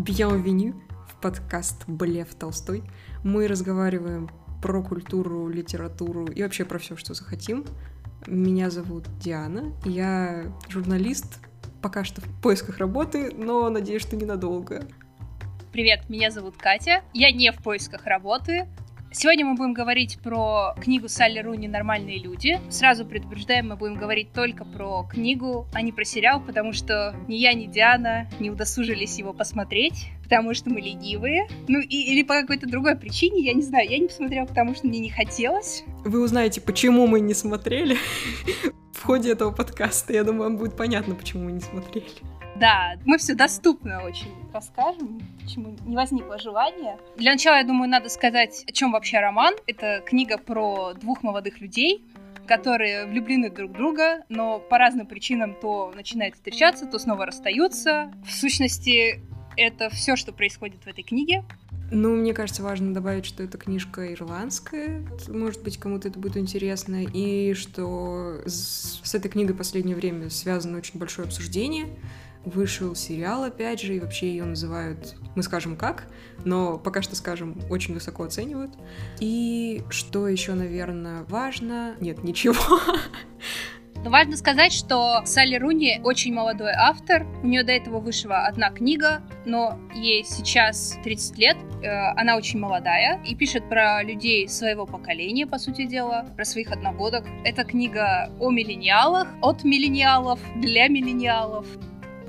[0.00, 0.72] Bienvenue
[1.10, 2.82] в подкаст «Блев Толстой».
[3.22, 4.30] Мы разговариваем
[4.62, 7.66] про культуру, литературу и вообще про все, что захотим.
[8.26, 11.40] Меня зовут Диана, я журналист,
[11.82, 14.86] пока что в поисках работы, но надеюсь, что ненадолго.
[15.70, 18.68] Привет, меня зовут Катя, я не в поисках работы,
[19.12, 22.60] Сегодня мы будем говорить про книгу Салли Руни «Нормальные люди».
[22.70, 27.34] Сразу предупреждаем, мы будем говорить только про книгу, а не про сериал, потому что ни
[27.34, 31.48] я, ни Диана не удосужились его посмотреть, потому что мы ленивые.
[31.66, 33.90] Ну, и, или по какой-то другой причине, я не знаю.
[33.90, 35.82] Я не посмотрела, потому что мне не хотелось.
[36.04, 37.96] Вы узнаете, почему мы не смотрели
[38.92, 40.12] в ходе этого подкаста.
[40.12, 42.06] Я думаю, вам будет понятно, почему мы не смотрели.
[42.60, 46.98] Да, мы все доступно очень расскажем, почему не возникло желания.
[47.16, 49.54] Для начала, я думаю, надо сказать, о чем вообще роман.
[49.66, 52.04] Это книга про двух молодых людей,
[52.46, 58.12] которые влюблены друг в друга, но по разным причинам то начинают встречаться, то снова расстаются.
[58.26, 59.22] В сущности,
[59.56, 61.44] это все, что происходит в этой книге.
[61.90, 65.02] Ну, мне кажется, важно добавить, что эта книжка ирландская.
[65.28, 67.04] Может быть, кому-то это будет интересно.
[67.04, 71.86] И что с, этой книгой в последнее время связано очень большое обсуждение
[72.44, 76.06] вышел сериал, опять же, и вообще ее называют, мы скажем как,
[76.44, 78.72] но пока что скажем, очень высоко оценивают.
[79.20, 81.96] И что еще, наверное, важно?
[82.00, 82.80] Нет, ничего.
[84.02, 87.26] Но важно сказать, что Салли Руни очень молодой автор.
[87.42, 91.56] У нее до этого вышла одна книга, но ей сейчас 30 лет.
[91.82, 96.72] Э, она очень молодая и пишет про людей своего поколения, по сути дела, про своих
[96.72, 97.26] одногодок.
[97.44, 101.66] Это книга о миллениалах, от миллениалов, для миллениалов.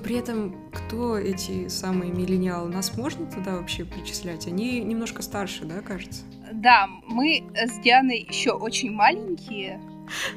[0.02, 2.68] При этом, кто эти самые миллениалы?
[2.68, 4.46] Нас можно туда вообще причислять?
[4.48, 6.22] Они немножко старше, да, кажется?
[6.52, 9.80] Да, мы с Дианой еще очень маленькие.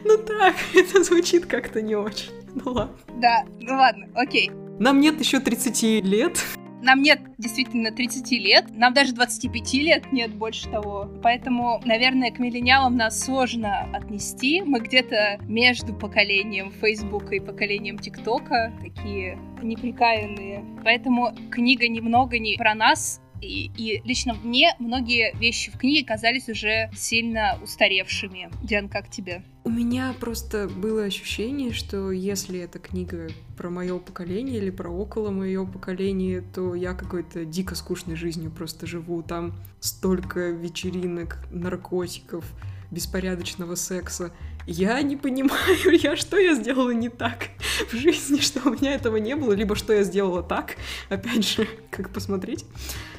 [0.03, 2.31] Ну так, это звучит как-то не очень.
[2.53, 2.95] Ну ладно.
[3.19, 4.51] Да, ну ладно, окей.
[4.79, 6.43] Нам нет еще 30 лет.
[6.81, 11.09] Нам нет действительно 30 лет, нам даже 25 лет нет больше того.
[11.23, 14.61] Поэтому, наверное, к миллениалам нас сложно отнести.
[14.61, 20.63] Мы где-то между поколением Фейсбука и поколением ТикТока, такие неприкаянные.
[20.83, 26.49] Поэтому книга немного не про нас, и, и лично мне многие вещи в книге казались
[26.49, 28.49] уже сильно устаревшими.
[28.63, 29.43] Диан, как тебе?
[29.63, 35.31] У меня просто было ощущение, что если эта книга про мое поколение или про около
[35.31, 39.23] моего поколения, то я какой-то дико скучной жизнью просто живу.
[39.23, 42.45] Там столько вечеринок, наркотиков,
[42.91, 44.31] беспорядочного секса.
[44.67, 47.49] Я не понимаю, я что я сделала не так
[47.91, 50.75] в жизни, что у меня этого не было, либо что я сделала так,
[51.09, 52.65] опять же, как посмотреть.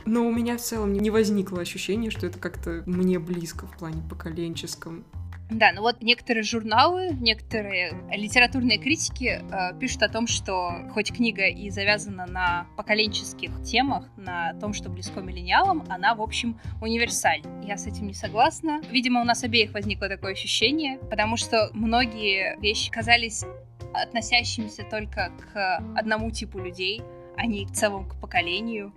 [0.06, 4.03] Но у меня в целом не возникло ощущения, что это как-то мне близко в плане
[4.09, 5.05] поколенческом.
[5.50, 11.47] Да, ну вот некоторые журналы, некоторые литературные критики э, пишут о том, что хоть книга
[11.47, 17.43] и завязана на поколенческих темах, на том, что близко миллениалам, она, в общем, универсаль.
[17.62, 18.81] Я с этим не согласна.
[18.91, 23.44] Видимо, у нас обеих возникло такое ощущение, потому что многие вещи казались
[23.94, 27.03] относящимися только к одному типу людей,
[27.37, 28.93] а не в целом к поколению.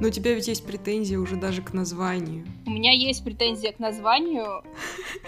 [0.00, 2.46] Но у тебя ведь есть претензия уже даже к названию.
[2.66, 4.62] У меня есть претензия к названию.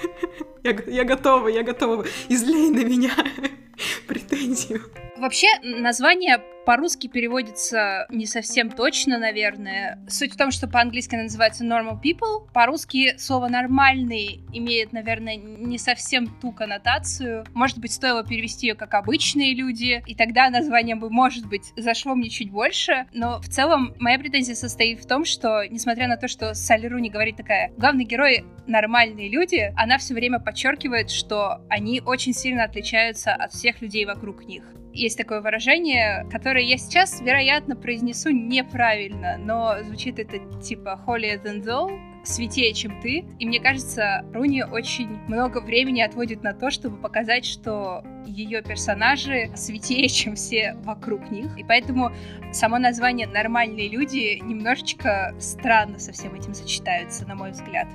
[0.62, 2.04] Я, я готова, я готова.
[2.28, 3.12] Излей на меня
[4.06, 4.82] претензию.
[5.16, 9.98] Вообще, название по-русски переводится не совсем точно, наверное.
[10.08, 12.48] Суть в том, что по-английски она называется normal people.
[12.54, 17.44] По-русски слово нормальный имеет, наверное, не совсем ту коннотацию.
[17.54, 22.14] Может быть, стоило перевести ее как обычные люди, и тогда название бы, может быть, зашло
[22.14, 23.06] мне чуть больше.
[23.12, 27.10] Но в целом моя претензия состоит в том, что, несмотря на то, что Салли Руни
[27.10, 33.32] говорит такая, главный герой нормальные люди, она все время подчеркивает, что они очень сильно отличаются
[33.32, 34.62] от всех людей вокруг них.
[34.92, 41.62] Есть такое выражение, которое я сейчас, вероятно, произнесу неправильно, но звучит это типа holier than
[41.62, 43.24] thou, светее, чем ты.
[43.38, 49.50] И мне кажется, Руни очень много времени отводит на то, чтобы показать, что ее персонажи
[49.56, 51.59] светее, чем все вокруг них.
[51.59, 52.12] И поэтому
[52.53, 57.88] само название «Нормальные люди» немножечко странно со всем этим сочетаются, на мой взгляд.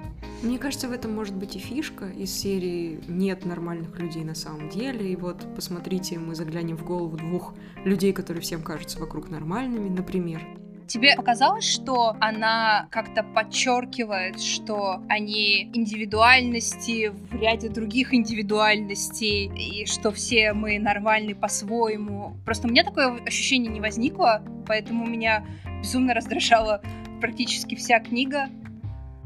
[0.45, 4.69] Мне кажется, в этом может быть и фишка из серии «Нет нормальных людей на самом
[4.69, 5.11] деле».
[5.11, 10.45] И вот, посмотрите, мы заглянем в голову двух людей, которые всем кажутся вокруг нормальными, например.
[10.85, 20.11] Тебе показалось, что она как-то подчеркивает, что они индивидуальности в ряде других индивидуальностей, и что
[20.11, 22.37] все мы нормальны по-своему.
[22.45, 25.43] Просто у меня такое ощущение не возникло, поэтому меня
[25.81, 26.83] безумно раздражала
[27.19, 28.47] практически вся книга.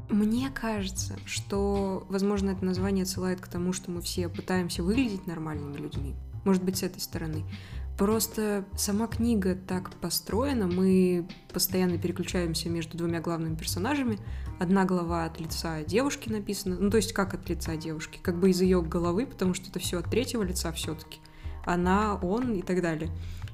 [0.10, 5.78] Мне кажется, что, возможно, это название отсылает к тому, что мы все пытаемся выглядеть нормальными
[5.78, 6.16] людьми.
[6.46, 7.44] Может быть, с этой стороны.
[8.00, 14.18] Просто сама книга так построена, мы постоянно переключаемся между двумя главными персонажами.
[14.58, 18.52] Одна глава от лица девушки написана, ну то есть как от лица девушки, как бы
[18.52, 21.20] из ее головы, потому что это все от третьего лица все-таки.
[21.66, 23.12] Она, он и так далее.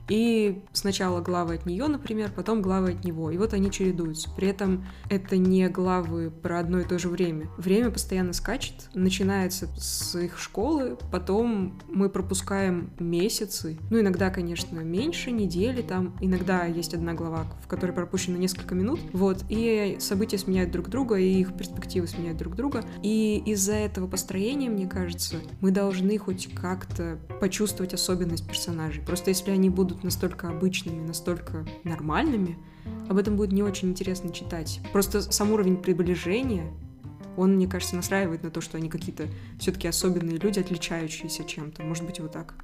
[0.07, 3.31] И сначала главы от нее, например, потом главы от него.
[3.31, 4.30] И вот они чередуются.
[4.36, 7.50] При этом это не главы про одно и то же время.
[7.57, 8.90] Время постоянно скачет.
[8.94, 13.78] Начинается с их школы, потом мы пропускаем месяцы.
[13.90, 16.16] Ну, иногда, конечно, меньше, недели там.
[16.22, 19.00] Иногда есть одна глава, в которой пропущено несколько минут.
[19.13, 19.44] Вот.
[19.50, 22.84] И события сменяют друг друга, и их перспективы сменяют друг друга.
[23.02, 29.04] И из-за этого построения, мне кажется, мы должны хоть как-то почувствовать особенность персонажей.
[29.04, 32.57] Просто если они будут будут настолько обычными, настолько нормальными,
[33.09, 34.80] об этом будет не очень интересно читать.
[34.92, 36.71] Просто сам уровень приближения,
[37.38, 39.27] он, мне кажется, настраивает на то, что они какие-то
[39.59, 41.83] все-таки особенные люди, отличающиеся чем-то.
[41.83, 42.56] Может быть, вот так.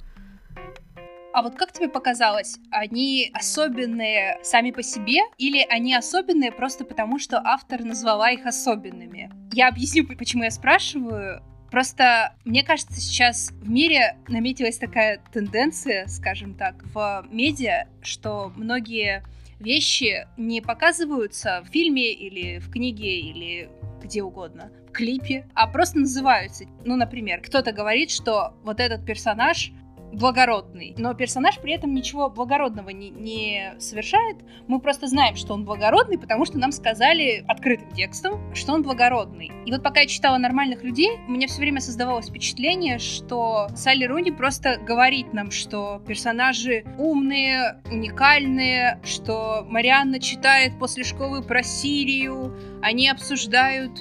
[1.34, 7.18] А вот как тебе показалось, они особенные сами по себе или они особенные просто потому,
[7.18, 9.30] что автор назвала их особенными?
[9.52, 11.42] Я объясню, почему я спрашиваю.
[11.72, 19.24] Просто, мне кажется, сейчас в мире наметилась такая тенденция, скажем так, в медиа, что многие
[19.58, 23.70] вещи не показываются в фильме или в книге или
[24.02, 26.66] где угодно, в клипе, а просто называются.
[26.84, 29.72] Ну, например, кто-то говорит, что вот этот персонаж
[30.12, 34.36] благородный, но персонаж при этом ничего благородного не, не совершает.
[34.68, 39.50] Мы просто знаем, что он благородный, потому что нам сказали открытым текстом, что он благородный.
[39.64, 44.04] И вот пока я читала «Нормальных людей», у меня все время создавалось впечатление, что Салли
[44.04, 52.54] Руни просто говорит нам, что персонажи умные, уникальные, что Марианна читает после школы про Сирию,
[52.82, 53.92] они обсуждают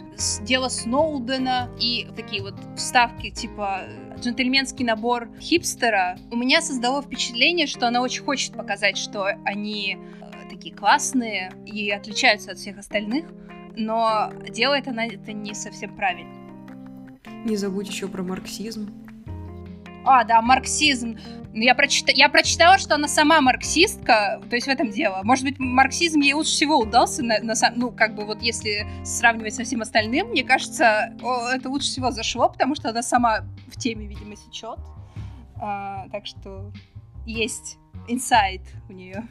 [0.42, 3.82] дело Сноудена и такие вот вставки типа
[4.20, 10.50] джентльменский набор хипстера, у меня создало впечатление, что она очень хочет показать, что они э,
[10.50, 13.26] такие классные и отличаются от всех остальных,
[13.76, 16.34] но делает она это не совсем правильно.
[17.46, 19.11] Не забудь еще про марксизм.
[20.04, 21.18] А, да, марксизм.
[21.54, 22.12] Я, прочита...
[22.14, 25.22] я прочитала, что она сама марксистка, то есть в этом дело.
[25.24, 29.54] Может быть, марксизм ей лучше всего удался, на, на, ну, как бы вот если сравнивать
[29.54, 31.14] со всем остальным, мне кажется,
[31.54, 34.80] это лучше всего зашло, потому что она сама в теме, видимо, сечет.
[35.56, 36.72] А, так что
[37.26, 37.78] есть
[38.08, 39.28] инсайт у нее.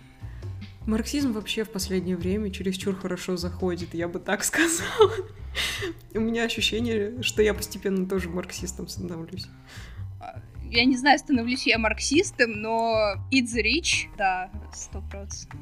[0.86, 5.10] Марксизм вообще в последнее время чересчур хорошо заходит, я бы так сказала.
[6.14, 9.46] У меня ощущение, что я постепенно тоже марксистом становлюсь
[10.70, 15.60] я не знаю, становлюсь я марксистом, но it's rich, да, сто процентов.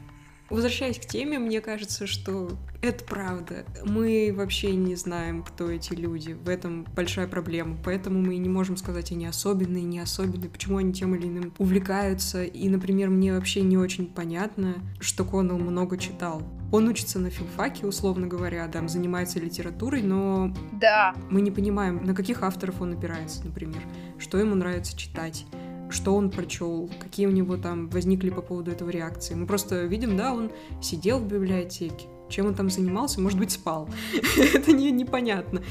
[0.51, 2.51] Возвращаясь к теме, мне кажется, что
[2.81, 3.65] это правда.
[3.85, 6.33] Мы вообще не знаем, кто эти люди.
[6.33, 7.77] В этом большая проблема.
[7.85, 12.45] Поэтому мы не можем сказать, они особенные, не особенные, почему они тем или иным увлекаются.
[12.45, 16.43] И, например, мне вообще не очень понятно, что Коннелл много читал.
[16.71, 21.15] Он учится на филфаке, условно говоря, там занимается литературой, но да.
[21.31, 23.83] мы не понимаем, на каких авторов он опирается, например,
[24.19, 25.47] что ему нравится читать
[25.91, 29.35] что он прочел, какие у него там возникли по поводу этого реакции.
[29.35, 30.51] Мы просто видим, да, он
[30.83, 33.89] сидел в библиотеке, чем он там занимался, может быть, спал.
[34.55, 35.63] Это не, непонятно.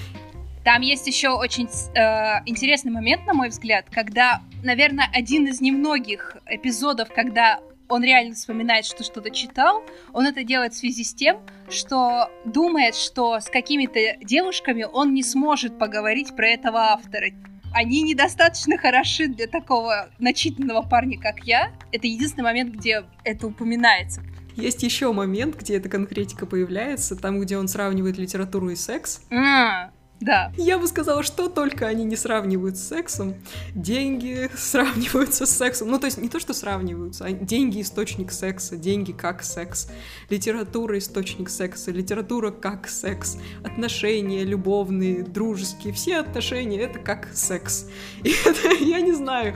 [0.64, 6.36] Там есть еще очень э, интересный момент, на мой взгляд, когда, наверное, один из немногих
[6.46, 9.84] эпизодов, когда он реально вспоминает, что что-то читал,
[10.14, 15.24] он это делает в связи с тем, что думает, что с какими-то девушками он не
[15.24, 17.30] сможет поговорить про этого автора
[17.74, 21.72] они недостаточно хороши для такого начитанного парня, как я.
[21.92, 24.22] Это единственный момент, где это упоминается.
[24.56, 29.22] Есть еще момент, где эта конкретика появляется, там, где он сравнивает литературу и секс.
[29.32, 30.52] А, да.
[30.58, 33.36] Я бы сказала, что только они не сравнивают с сексом.
[33.76, 35.90] Деньги сравниваются с сексом.
[35.90, 39.90] Ну, то есть не то, что сравниваются, а деньги— источник секса, деньги как секс,
[40.30, 47.88] литература— источник секса, литература как секс, отношения любовные, дружеские, все отношения— это как секс.
[48.24, 49.56] И это, я не знаю,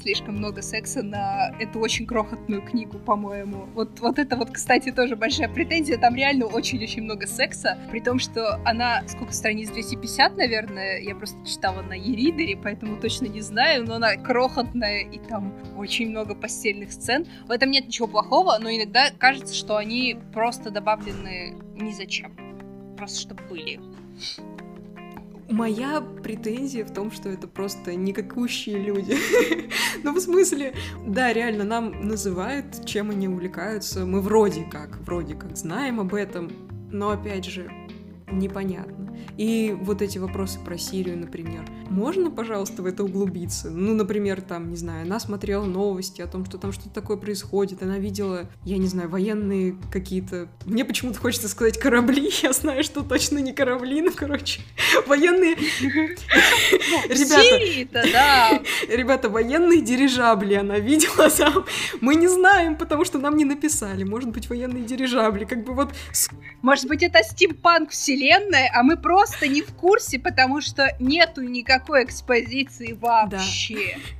[0.00, 3.66] слишком много секса на эту очень крохотную книгу, по-моему.
[3.74, 5.98] Вот, вот это вот, кстати, тоже большая претензия.
[5.98, 11.44] Там реально очень-очень много секса, при том, что она, сколько страниц, 250, наверное, я просто
[11.46, 16.92] читала на Еридере, поэтому точно не знаю, но она крохотная, и там очень много постельных
[16.92, 17.26] сцен.
[17.46, 22.36] В этом нет ничего плохого, но иногда кажется, что они просто добавлены ни зачем.
[22.96, 23.80] Просто чтобы были.
[25.50, 29.16] Моя претензия в том, что это просто никакущие люди.
[30.04, 30.74] ну, в смысле,
[31.06, 34.06] да, реально, нам называют, чем они увлекаются.
[34.06, 36.50] Мы вроде как, вроде как знаем об этом,
[36.92, 37.70] но, опять же,
[38.30, 39.16] непонятно.
[39.36, 41.64] И вот эти вопросы про Сирию, например.
[41.88, 43.70] Можно, пожалуйста, в это углубиться?
[43.70, 47.82] Ну, например, там, не знаю, она смотрела новости о том, что там что-то такое происходит,
[47.82, 50.48] она видела, я не знаю, военные какие-то...
[50.64, 54.60] Мне почему-то хочется сказать корабли, я знаю, что точно не корабли, ну, короче,
[55.06, 55.56] военные...
[57.08, 58.60] Ребята, да.
[58.88, 61.64] Ребята, военные дирижабли она видела там.
[62.00, 64.04] Мы не знаем, потому что нам не написали.
[64.04, 65.90] Может быть, военные дирижабли, как бы вот...
[66.62, 72.04] Может быть, это стимпанк вселенная, а мы просто не в курсе, потому что нету никакой
[72.04, 73.96] экспозиции вообще.
[73.96, 74.19] Да.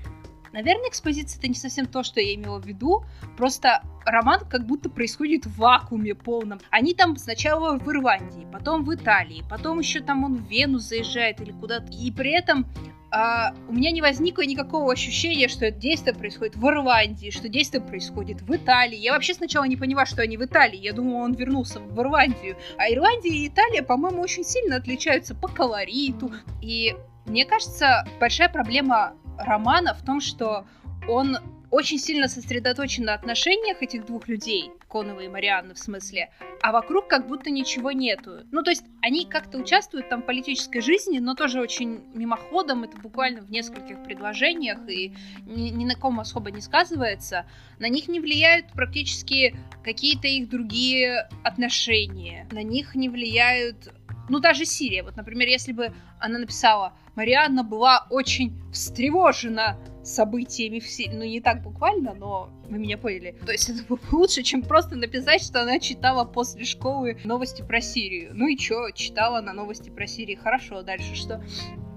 [0.53, 3.05] Наверное, экспозиция это не совсем то, что я имела в виду.
[3.37, 6.61] Просто роман как будто происходит в вакууме полном.
[6.71, 11.41] Они там сначала в Ирландии, потом в Италии, потом еще там он в Вену заезжает
[11.41, 11.93] или куда-то.
[11.93, 12.67] И при этом
[13.13, 17.83] а, у меня не возникло никакого ощущения, что это действие происходит в Ирландии, что действие
[17.83, 18.97] происходит в Италии.
[18.97, 20.79] Я вообще сначала не поняла, что они в Италии.
[20.79, 22.57] Я думала, он вернулся в Ирландию.
[22.77, 26.33] А Ирландия и Италия, по-моему, очень сильно отличаются по колориту.
[26.63, 26.95] И
[27.27, 30.67] мне кажется, большая проблема романа в том, что
[31.09, 31.39] он
[31.71, 36.31] очень сильно сосредоточен на отношениях этих двух людей, Конова и Марианны в смысле,
[36.63, 38.41] а вокруг как будто ничего нету.
[38.51, 42.99] Ну, то есть они как-то участвуют там в политической жизни, но тоже очень мимоходом, это
[42.99, 45.15] буквально в нескольких предложениях и
[45.47, 47.47] ни, ни на ком особо не сказывается.
[47.79, 49.55] На них не влияют практически
[49.85, 52.49] какие-то их другие отношения.
[52.51, 53.93] На них не влияют
[54.31, 55.03] ну, даже Сирия.
[55.03, 61.15] Вот, например, если бы она написала, Марианна была очень встревожена событиями в Сирии.
[61.15, 63.37] Ну, не так буквально, но вы меня поняли.
[63.45, 67.81] То есть это было лучше, чем просто написать, что она читала после школы новости про
[67.81, 68.31] Сирию.
[68.33, 70.39] Ну и чё, читала на новости про Сирию.
[70.41, 71.45] Хорошо, дальше что?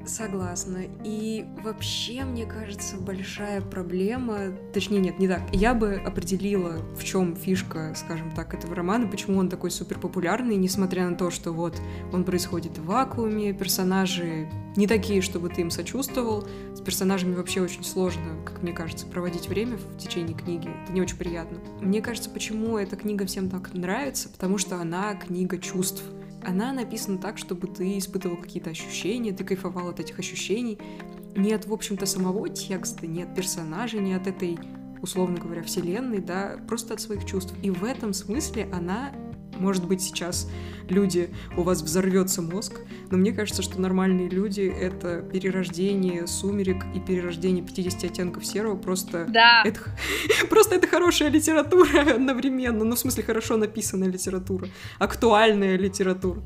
[0.05, 0.81] Согласна.
[1.03, 5.41] И вообще, мне кажется, большая проблема, точнее, нет, не так.
[5.53, 10.55] Я бы определила, в чем фишка, скажем так, этого романа, почему он такой супер популярный,
[10.55, 11.79] несмотря на то, что вот
[12.12, 16.48] он происходит в вакууме, персонажи не такие, чтобы ты им сочувствовал.
[16.75, 20.69] С персонажами вообще очень сложно, как мне кажется, проводить время в течение книги.
[20.83, 21.60] Это не очень приятно.
[21.79, 26.03] Мне кажется, почему эта книга всем так нравится, потому что она книга чувств
[26.45, 30.79] она написана так, чтобы ты испытывал какие-то ощущения, ты кайфовал от этих ощущений.
[31.35, 34.59] Не от, в общем-то, самого текста, не от персонажей, не от этой,
[35.01, 37.53] условно говоря, вселенной, да, просто от своих чувств.
[37.63, 39.12] И в этом смысле она
[39.60, 40.50] может быть, сейчас
[40.89, 47.00] люди, у вас взорвется мозг, но мне кажется, что нормальные люди— это перерождение сумерек и
[47.00, 48.77] перерождение 50 оттенков серого.
[48.77, 49.63] Просто, да.
[49.65, 49.79] это,
[50.50, 52.83] просто это хорошая литература одновременно.
[52.83, 54.67] Ну, в смысле, хорошо написанная литература.
[55.00, 56.41] Актуальная литература.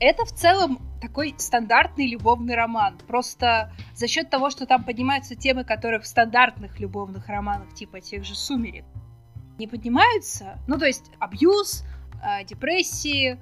[0.00, 2.98] Это в целом такой стандартный любовный роман.
[3.06, 8.24] Просто за счет того, что там поднимаются темы, которые в стандартных любовных романах, типа тех
[8.24, 8.84] же «Сумерек»,
[9.58, 10.58] не поднимаются.
[10.66, 11.84] Ну, то есть абьюз,
[12.22, 13.38] э, депрессии.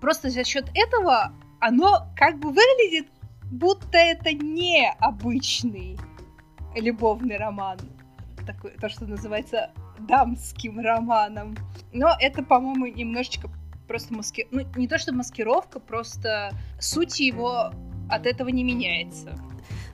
[0.00, 3.08] Просто за счет этого оно как бы выглядит,
[3.50, 5.98] будто это не обычный
[6.74, 7.78] любовный роман.
[8.46, 11.56] Такой, то, что называется дамским романом.
[11.92, 13.48] Но это, по-моему, немножечко
[13.86, 14.46] просто маски...
[14.50, 17.72] Ну, не то, что маскировка, просто суть его
[18.10, 19.34] от этого не меняется.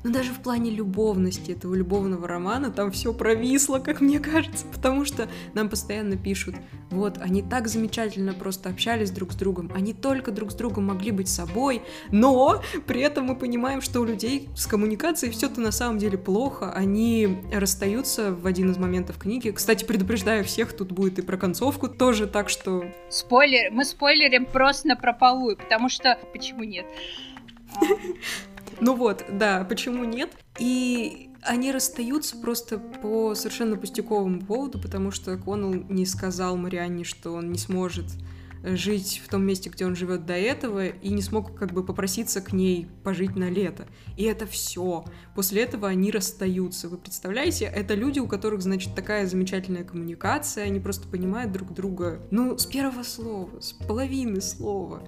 [0.03, 5.05] Но даже в плане любовности этого любовного романа там все провисло, как мне кажется, потому
[5.05, 6.55] что нам постоянно пишут,
[6.91, 11.11] вот, они так замечательно просто общались друг с другом, они только друг с другом могли
[11.11, 15.99] быть собой, но при этом мы понимаем, что у людей с коммуникацией все-то на самом
[15.99, 19.51] деле плохо, они расстаются в один из моментов книги.
[19.51, 22.85] Кстати, предупреждаю всех, тут будет и про концовку тоже, так что...
[23.09, 26.19] Спойлер, мы спойлерим просто на прополую, потому что...
[26.33, 26.87] Почему нет?
[28.81, 30.31] Ну вот, да, почему нет?
[30.59, 37.33] И они расстаются просто по совершенно пустяковому поводу, потому что Коннелл не сказал Марианне, что
[37.33, 38.07] он не сможет
[38.63, 42.41] жить в том месте, где он живет до этого, и не смог как бы попроситься
[42.41, 43.87] к ней пожить на лето.
[44.17, 45.05] И это все.
[45.35, 46.89] После этого они расстаются.
[46.89, 52.21] Вы представляете, это люди, у которых, значит, такая замечательная коммуникация, они просто понимают друг друга,
[52.31, 55.03] ну, с первого слова, с половины слова.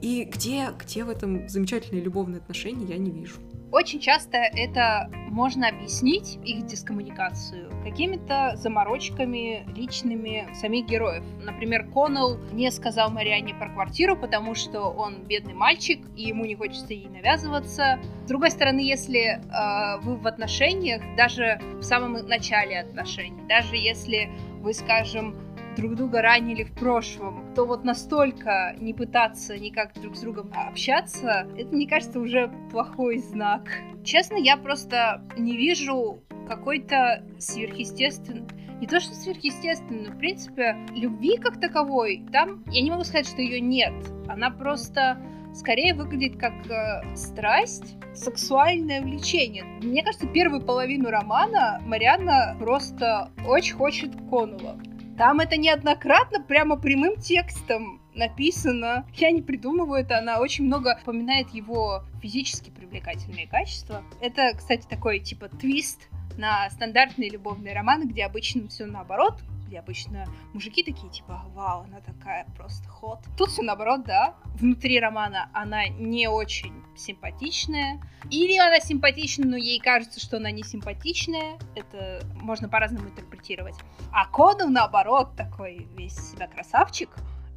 [0.00, 3.36] И где, где в этом замечательные любовные отношения, я не вижу.
[3.72, 11.24] Очень часто это можно объяснить, их дискоммуникацию, какими-то заморочками личными самих героев.
[11.44, 16.54] Например, Коннелл не сказал Марианне про квартиру, потому что он бедный мальчик, и ему не
[16.54, 17.98] хочется ей навязываться.
[18.24, 24.30] С другой стороны, если э, вы в отношениях, даже в самом начале отношений, даже если
[24.60, 25.34] вы, скажем,
[25.76, 31.46] друг друга ранили в прошлом, то вот настолько не пытаться никак друг с другом общаться,
[31.56, 33.68] это, мне кажется, уже плохой знак.
[34.02, 38.46] Честно, я просто не вижу какой-то сверхъестественной
[38.80, 43.40] не то что сверхъестественной, в принципе, любви как таковой, там, я не могу сказать, что
[43.40, 43.94] ее нет.
[44.28, 45.18] Она просто
[45.54, 49.64] скорее выглядит как э, страсть, сексуальное влечение.
[49.82, 54.78] Мне кажется, первую половину романа Марианна просто очень хочет Конула.
[55.16, 59.06] Там это неоднократно прямо прямым текстом написано.
[59.14, 64.02] Я не придумываю это, она очень много упоминает его физически привлекательные качества.
[64.20, 70.26] Это, кстати, такой типа твист на стандартные любовные романы, где обычно все наоборот, где обычно
[70.54, 73.20] мужики такие, типа, вау, она такая просто ход.
[73.36, 74.34] Тут все наоборот, да.
[74.54, 78.00] Внутри романа она не очень симпатичная.
[78.30, 81.58] Или она симпатичная, но ей кажется, что она не симпатичная.
[81.74, 83.76] Это можно по-разному интерпретировать.
[84.12, 87.10] А Конов, наоборот, такой весь себя красавчик.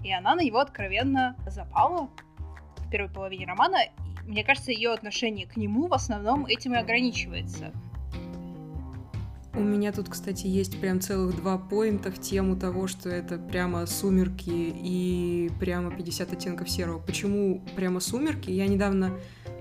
[0.04, 2.10] И она на него откровенно запала
[2.78, 3.80] в первой половине романа.
[4.26, 7.74] Мне кажется, ее отношение к нему в основном этим и ограничивается.
[9.54, 13.86] У меня тут, кстати, есть прям целых два поинта в тему того, что это прямо
[13.88, 17.00] «Сумерки» и прямо «50 оттенков серого».
[17.00, 18.52] Почему прямо «Сумерки»?
[18.52, 19.12] Я недавно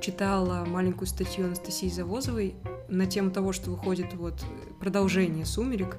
[0.02, 2.54] читала маленькую статью Анастасии Завозовой
[2.90, 4.44] на тему того, что выходит вот
[4.78, 5.96] продолжение «Сумерек»,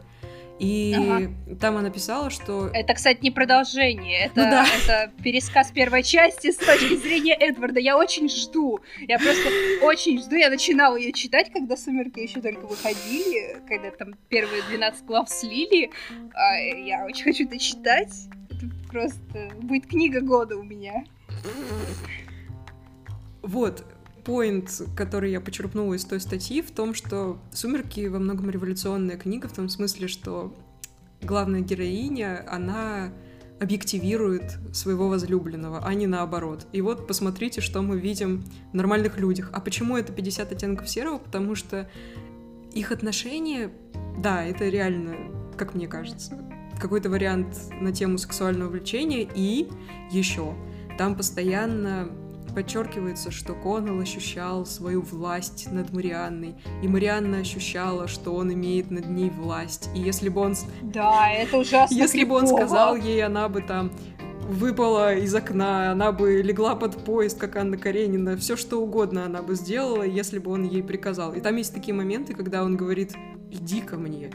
[0.60, 1.56] и ага.
[1.56, 2.68] там она писала, что...
[2.74, 4.66] Это, кстати, не продолжение, это, ну, да.
[4.66, 7.80] это пересказ первой части с точки зрения Эдварда.
[7.80, 9.50] Я очень жду, я просто
[9.82, 10.36] очень жду.
[10.36, 15.92] Я начинала ее читать, когда «Сумерки» еще только выходили, когда там первые 12 глав слили.
[16.34, 18.14] А я очень хочу это читать.
[18.50, 21.06] Это просто будет книга года у меня.
[23.42, 23.86] Вот,
[24.30, 29.48] поинт, который я почерпнула из той статьи, в том, что «Сумерки» во многом революционная книга,
[29.48, 30.54] в том смысле, что
[31.24, 33.12] главная героиня, она
[33.60, 36.68] объективирует своего возлюбленного, а не наоборот.
[36.74, 39.50] И вот посмотрите, что мы видим в нормальных людях.
[39.52, 41.18] А почему это 50 оттенков серого?
[41.18, 41.90] Потому что
[42.72, 43.72] их отношения,
[44.20, 45.16] да, это реально,
[45.58, 46.40] как мне кажется,
[46.80, 49.70] какой-то вариант на тему сексуального влечения, и
[50.12, 50.54] еще
[51.00, 52.12] там постоянно
[52.60, 59.10] Подчеркивается, что Коннелл ощущал свою власть над Марианной, и Марианна ощущала, что он имеет над
[59.10, 59.90] ней власть.
[59.96, 60.56] И если бы он...
[60.82, 63.94] Да, это ужасно Если бы он сказал ей, она бы там
[64.50, 69.42] выпала из окна, она бы легла под поезд, как Анна Каренина, все что угодно она
[69.42, 71.34] бы сделала, если бы он ей приказал.
[71.36, 73.16] И там есть такие моменты, когда он говорит,
[73.50, 74.32] иди ко мне,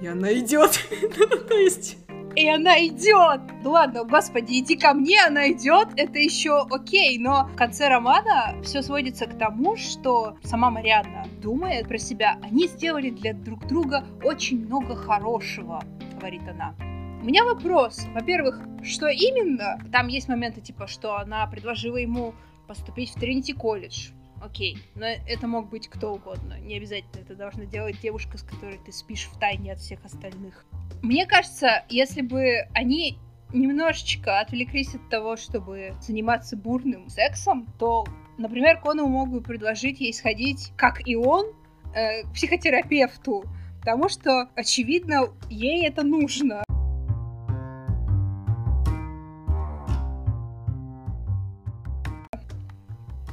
[0.00, 0.80] и она идет.
[1.48, 1.96] То есть
[2.38, 3.40] и она идет.
[3.64, 8.54] Ну ладно, господи, иди ко мне, она идет, это еще окей, но в конце романа
[8.62, 14.04] все сводится к тому, что сама Марианна думает про себя, они сделали для друг друга
[14.22, 15.82] очень много хорошего,
[16.14, 16.76] говорит она.
[17.20, 18.06] У меня вопрос.
[18.14, 19.80] Во-первых, что именно?
[19.90, 22.34] Там есть моменты, типа, что она предложила ему
[22.68, 24.10] поступить в Тринити колледж.
[24.40, 26.58] Окей, но это мог быть кто угодно.
[26.60, 30.64] Не обязательно это должна делать девушка, с которой ты спишь в тайне от всех остальных.
[31.02, 33.18] Мне кажется, если бы они
[33.52, 40.12] немножечко отвлеклись от того, чтобы заниматься бурным сексом, то, например, Кону мог бы предложить ей
[40.12, 41.46] сходить, как и он,
[41.94, 43.44] э, к психотерапевту,
[43.80, 46.62] потому что, очевидно, ей это нужно.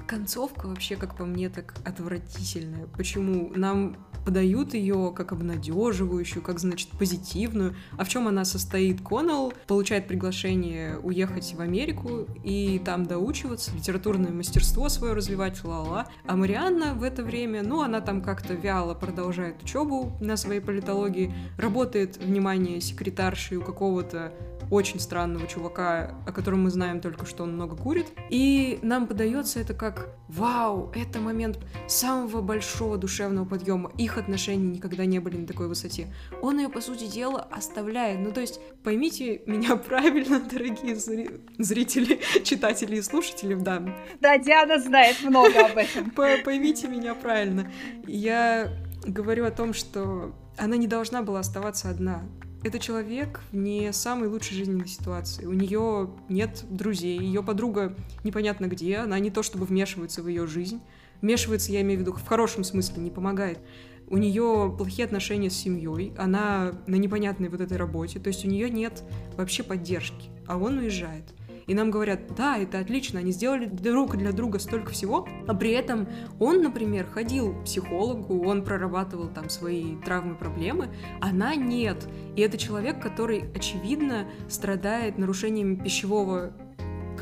[0.07, 2.87] Концовка вообще, как по мне, так отвратительная.
[2.95, 3.51] Почему?
[3.55, 7.75] Нам подают ее как обнадеживающую, как, значит, позитивную.
[7.97, 9.01] А в чем она состоит?
[9.01, 16.07] Коннелл получает приглашение уехать в Америку и там доучиваться, литературное мастерство свое развивать, ла-ла.
[16.25, 21.33] А Марианна в это время, ну, она там как-то вяло продолжает учебу на своей политологии,
[21.57, 24.33] работает, внимание, секретаршей у какого-то
[24.71, 28.07] очень странного чувака, о котором мы знаем только, что он много курит.
[28.29, 33.91] И нам подается это как «Вау, это момент самого большого душевного подъема.
[33.97, 36.13] Их отношения никогда не были на такой высоте».
[36.41, 38.19] Он ее, по сути дела, оставляет.
[38.19, 43.83] Ну, то есть, поймите меня правильно, дорогие зрители, читатели и слушатели, да.
[44.19, 46.11] Да, Диана знает много об этом.
[46.11, 47.71] Поймите меня правильно.
[48.07, 48.71] Я
[49.05, 52.23] говорю о том, что она не должна была оставаться одна
[52.65, 55.45] это человек в не самой лучшей жизненной ситуации.
[55.45, 60.47] У нее нет друзей, ее подруга непонятно где, она не то чтобы вмешивается в ее
[60.47, 60.81] жизнь.
[61.21, 63.59] Вмешивается, я имею в виду, в хорошем смысле, не помогает.
[64.07, 68.47] У нее плохие отношения с семьей, она на непонятной вот этой работе, то есть у
[68.47, 69.03] нее нет
[69.37, 71.23] вообще поддержки, а он уезжает
[71.67, 75.71] и нам говорят, да, это отлично, они сделали друг для друга столько всего, а при
[75.71, 76.07] этом
[76.39, 80.89] он, например, ходил к психологу, он прорабатывал там свои травмы, проблемы,
[81.21, 82.07] она нет.
[82.35, 86.53] И это человек, который, очевидно, страдает нарушением пищевого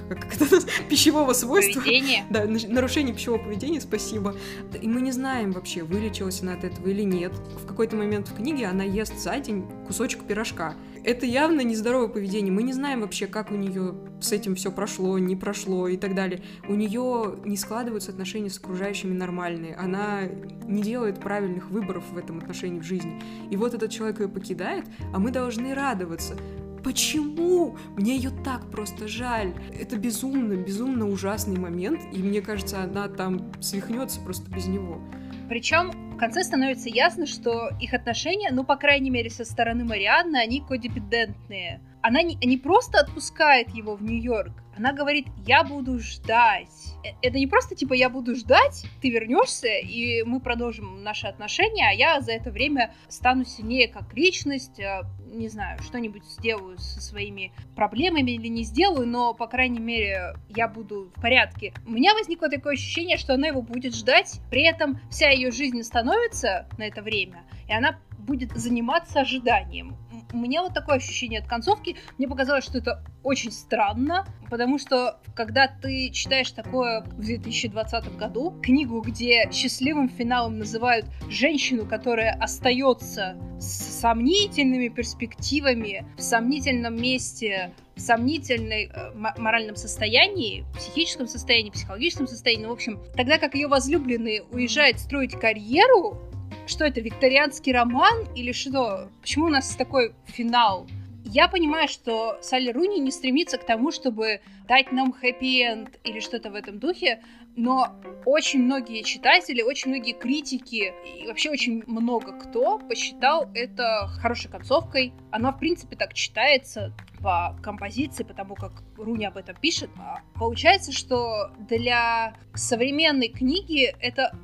[0.10, 1.82] как это, пищевого свойства.
[1.82, 2.26] Поведение.
[2.30, 4.36] Да, нарушение пищевого поведения, спасибо.
[4.82, 7.34] И мы не знаем вообще, вылечилась она от этого или нет.
[7.62, 10.76] В какой-то момент в книге она ест за день кусочек пирожка.
[11.04, 12.52] Это явно нездоровое поведение.
[12.52, 16.16] Мы не знаем вообще, как у нее с этим все прошло, не прошло и так
[16.16, 16.42] далее.
[16.68, 19.76] У нее не складываются отношения с окружающими нормальные.
[19.76, 20.22] Она
[20.66, 23.22] не делает правильных выборов в этом отношении в жизни.
[23.50, 26.36] И вот этот человек ее покидает, а мы должны радоваться.
[26.84, 27.78] Почему?
[27.96, 29.54] Мне ее так просто жаль.
[29.80, 35.00] Это безумно, безумно ужасный момент, и мне кажется, она там свихнется просто без него.
[35.48, 40.38] Причем в конце становится ясно, что их отношения, ну, по крайней мере, со стороны Марианны,
[40.38, 41.82] они кодепендентные.
[42.02, 46.94] Она не, не просто отпускает его в Нью-Йорк, она говорит, я буду ждать.
[47.04, 51.90] Э, это не просто типа я буду ждать, ты вернешься, и мы продолжим наши отношения,
[51.90, 57.02] а я за это время стану сильнее как личность, э, не знаю, что-нибудь сделаю со
[57.02, 61.74] своими проблемами или не сделаю, но, по крайней мере, я буду в порядке.
[61.86, 65.82] У меня возникло такое ощущение, что она его будет ждать, при этом вся ее жизнь
[65.84, 69.98] становится на это время, и она будет заниматься ожиданием
[70.32, 71.96] у меня вот такое ощущение от концовки.
[72.18, 78.52] Мне показалось, что это очень странно, потому что когда ты читаешь такое в 2020 году,
[78.62, 88.02] книгу, где счастливым финалом называют женщину, которая остается с сомнительными перспективами в сомнительном месте в
[88.02, 94.42] сомнительной э, моральном состоянии, психическом состоянии, психологическом состоянии, ну, в общем, тогда как ее возлюбленный
[94.52, 96.20] уезжает строить карьеру,
[96.68, 99.10] что это, викторианский роман или что?
[99.22, 100.88] Почему у нас такой финал?
[101.26, 106.52] Я понимаю, что Салли Руни не стремится к тому, чтобы дать нам хэппи-энд или что-то
[106.52, 107.22] в этом духе,
[107.56, 107.96] но
[108.26, 115.14] очень многие читатели, очень многие критики и вообще очень много кто посчитал это хорошей концовкой.
[115.32, 119.90] Она, в принципе, так читается по композиции, потому как Руни об этом пишет.
[119.98, 124.38] А получается, что для современной книги это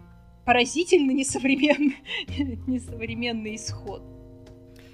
[0.49, 1.97] поразительно несовременный,
[2.65, 4.01] несовременный исход.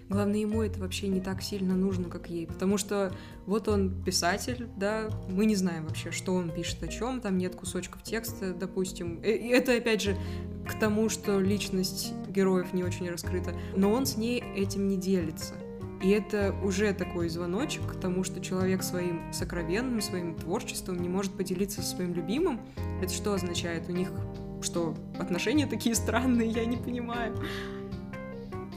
[0.09, 3.13] Главное, ему это вообще не так сильно нужно, как ей, потому что
[3.45, 7.55] вот он писатель, да, мы не знаем вообще, что он пишет о чем, там нет
[7.55, 9.21] кусочков текста, допустим.
[9.21, 10.17] И это, опять же,
[10.67, 15.53] к тому, что личность героев не очень раскрыта, но он с ней этим не делится.
[16.03, 21.31] И это уже такой звоночек к тому, что человек своим сокровенным, своим творчеством не может
[21.31, 22.59] поделиться со своим любимым.
[23.01, 23.87] Это что означает?
[23.87, 24.11] У них
[24.65, 27.37] что отношения такие странные, я не понимаю.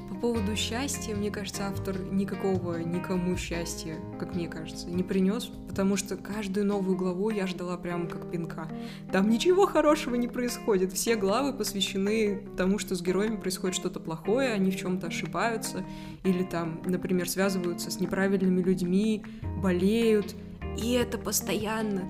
[0.09, 5.97] По поводу счастья, мне кажется, автор никакого никому счастья, как мне кажется, не принес, потому
[5.97, 8.69] что каждую новую главу я ждала прямо как пинка.
[9.13, 10.93] Там ничего хорошего не происходит.
[10.93, 15.85] Все главы посвящены тому, что с героями происходит что-то плохое, они в чем-то ошибаются,
[16.25, 19.25] или там, например, связываются с неправильными людьми,
[19.63, 20.35] болеют,
[20.83, 22.03] и это постоянно.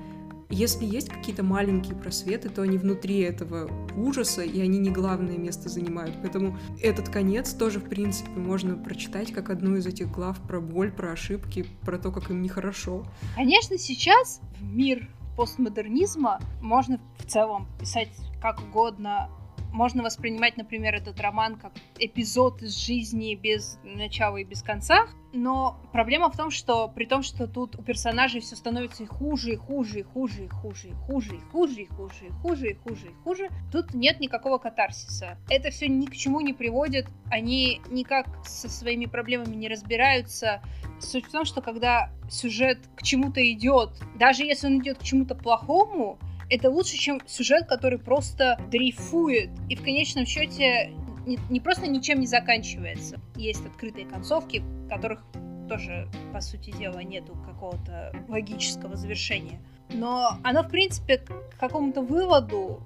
[0.50, 5.68] Если есть какие-то маленькие просветы, то они внутри этого ужаса, и они не главное место
[5.68, 6.16] занимают.
[6.22, 10.90] Поэтому этот конец тоже, в принципе, можно прочитать как одну из этих глав про боль,
[10.90, 13.04] про ошибки, про то, как им нехорошо.
[13.34, 15.06] Конечно, сейчас в мир
[15.36, 18.08] постмодернизма можно в целом писать
[18.40, 19.28] как угодно
[19.72, 25.78] можно воспринимать, например, этот роман как эпизод из жизни без начала и без конца, но
[25.92, 29.56] проблема в том, что при том, что тут у персонажей все становится и хуже, и
[29.56, 33.06] хуже, и хуже, и хуже, и хуже, и хуже, и хуже, и хуже, и хуже,
[33.08, 35.36] и хуже, тут нет никакого катарсиса.
[35.50, 40.62] Это все ни к чему не приводит, они никак со своими проблемами не разбираются.
[40.98, 45.34] Суть в том, что когда сюжет к чему-то идет, даже если он идет к чему-то
[45.34, 46.18] плохому,
[46.50, 50.92] это лучше, чем сюжет, который просто дрейфует и в конечном счете
[51.26, 53.20] не, не просто ничем не заканчивается.
[53.36, 55.22] Есть открытые концовки, которых
[55.68, 59.60] тоже, по сути дела, нету какого-то логического завершения.
[59.92, 62.82] Но оно, в принципе, к какому-то выводу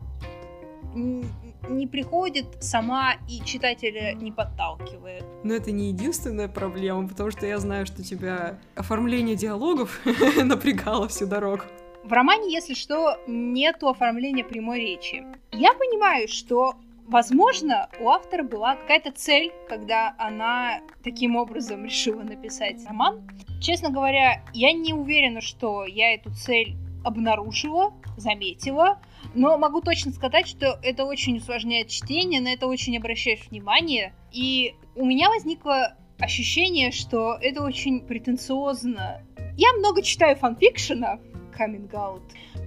[0.94, 5.24] не приходит сама и читателя не подталкивает.
[5.44, 10.00] Но это не единственная проблема, потому что я знаю, что тебя оформление диалогов
[10.44, 11.62] напрягало всю дорогу.
[12.04, 15.24] В романе, если что, нету оформления прямой речи.
[15.52, 16.74] Я понимаю, что
[17.06, 23.28] Возможно, у автора была какая-то цель, когда она таким образом решила написать роман.
[23.60, 29.00] Честно говоря, я не уверена, что я эту цель обнаружила, заметила,
[29.34, 34.14] но могу точно сказать, что это очень усложняет чтение, на это очень обращаешь внимание.
[34.32, 39.22] И у меня возникло ощущение, что это очень претенциозно.
[39.56, 41.18] Я много читаю фанфикшена,
[41.92, 42.22] out.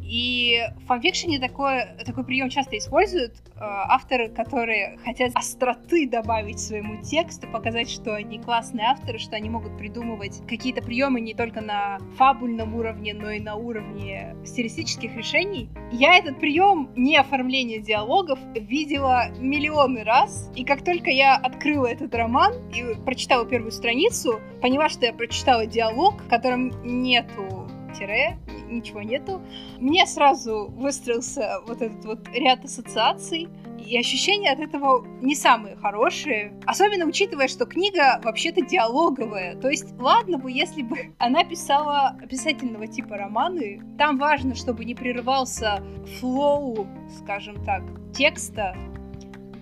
[0.08, 7.02] И в фанфикшене такое, такой прием часто используют э, авторы, которые хотят остроты добавить своему
[7.02, 11.98] тексту, показать, что они классные авторы, что они могут придумывать какие-то приемы не только на
[12.18, 15.70] фабульном уровне, но и на уровне стилистических решений.
[15.92, 22.14] Я этот прием не оформление диалогов видела миллионы раз, и как только я открыла этот
[22.14, 27.65] роман и прочитала первую страницу, поняла, что я прочитала диалог, в котором нету
[27.98, 28.38] тире,
[28.70, 29.42] ничего нету.
[29.80, 33.50] Мне сразу выстроился вот этот вот ряд ассоциаций,
[33.86, 36.54] и ощущения от этого не самые хорошие.
[36.66, 39.56] Особенно учитывая, что книга вообще-то диалоговая.
[39.58, 44.96] То есть, ладно бы, если бы она писала описательного типа романы, там важно, чтобы не
[44.96, 45.84] прерывался
[46.20, 46.88] флоу,
[47.20, 48.76] скажем так, текста.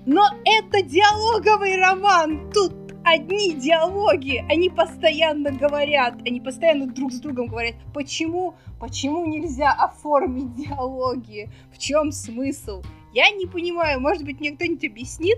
[0.06, 2.52] Но это диалоговый роман!
[2.52, 9.72] Тут одни диалоги, они постоянно говорят, они постоянно друг с другом говорят, почему, почему нельзя
[9.72, 12.84] оформить диалоги, в чем смысл?
[13.14, 15.38] Я не понимаю, может быть, мне кто-нибудь объяснит?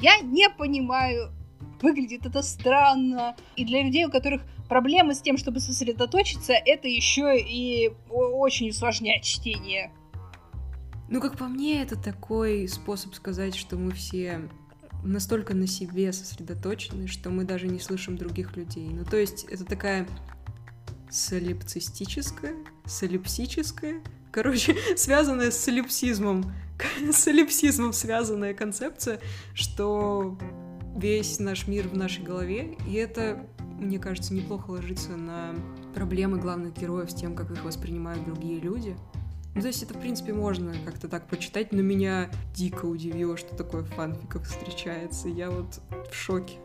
[0.00, 1.30] Я не понимаю.
[1.80, 3.36] Выглядит это странно.
[3.56, 9.22] И для людей, у которых проблемы с тем, чтобы сосредоточиться, это еще и очень усложняет
[9.22, 9.92] чтение.
[11.08, 14.48] Ну, как по мне, это такой способ сказать, что мы все
[15.02, 18.88] настолько на себе сосредоточены, что мы даже не слышим других людей.
[18.88, 20.06] Ну, то есть это такая
[21.10, 22.54] солипцистическая,
[22.86, 26.52] солипсическая, короче, связанная с солипсизмом,
[27.12, 29.20] с солипсизмом связанная концепция,
[29.54, 30.38] что
[30.96, 33.46] весь наш мир в нашей голове, и это,
[33.78, 35.54] мне кажется, неплохо ложится на
[35.94, 38.96] проблемы главных героев с тем, как их воспринимают другие люди.
[39.54, 43.54] Ну, то есть это, в принципе, можно как-то так почитать, но меня дико удивило, что
[43.54, 45.28] такое в фанфиках встречается.
[45.28, 46.58] Я вот в шоке.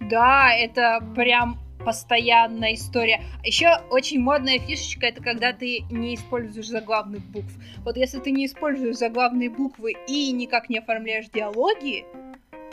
[0.00, 3.22] Да, это прям постоянная история.
[3.44, 7.52] Еще очень модная фишечка это когда ты не используешь заглавных букв.
[7.84, 12.06] Вот если ты не используешь заглавные буквы и никак не оформляешь диалоги,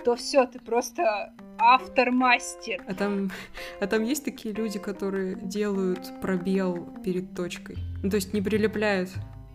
[0.05, 2.83] то все, ты просто автор-мастер.
[2.87, 3.31] А там,
[3.79, 7.77] а там есть такие люди, которые делают пробел перед точкой?
[8.01, 9.09] Ну, то есть не прилепляют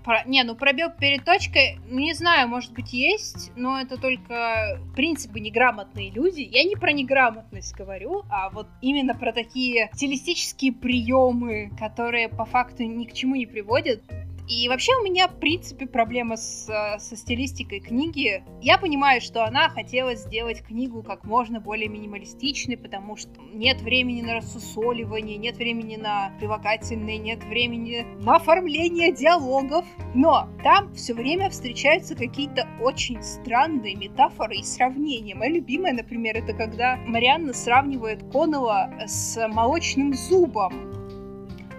[0.07, 0.23] про...
[0.25, 5.41] Не, ну пробел перед точкой, не знаю, может быть, есть, но это только, в принципе,
[5.41, 6.49] неграмотные люди.
[6.51, 12.85] Я не про неграмотность говорю, а вот именно про такие стилистические приемы, которые по факту
[12.85, 14.01] ни к чему не приводят.
[14.49, 16.67] И вообще у меня, в принципе, проблема с,
[16.99, 18.45] со стилистикой книги.
[18.63, 24.23] Я понимаю, что она хотела сделать книгу как можно более минималистичной, потому что нет времени
[24.23, 29.85] на рассусоливание, нет времени на прилагательные, нет времени на оформление диалогов.
[30.15, 35.35] Но там все время встречаются какие-то очень странные метафоры и сравнения.
[35.35, 41.06] Моя любимая, например, это когда Марианна сравнивает Коннелла с молочным зубом.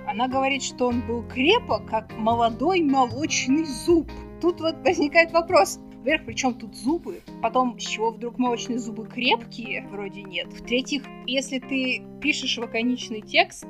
[0.07, 4.09] Она говорит, что он был крепок, как молодой молочный зуб.
[4.41, 7.21] Тут вот возникает вопрос, во-первых, при чем тут зубы?
[7.41, 9.85] Потом, с чего вдруг молочные зубы крепкие?
[9.91, 10.47] Вроде нет.
[10.53, 13.67] В-третьих, если ты пишешь лаконичный текст,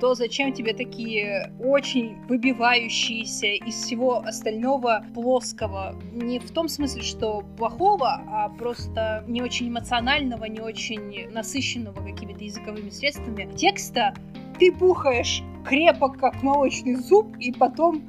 [0.00, 5.94] то зачем тебе такие очень выбивающиеся из всего остального плоского?
[6.12, 12.42] Не в том смысле, что плохого, а просто не очень эмоционального, не очень насыщенного какими-то
[12.42, 14.14] языковыми средствами текста,
[14.58, 18.08] ты бухаешь крепок, как молочный зуб, и потом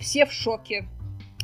[0.00, 0.88] все в шоке.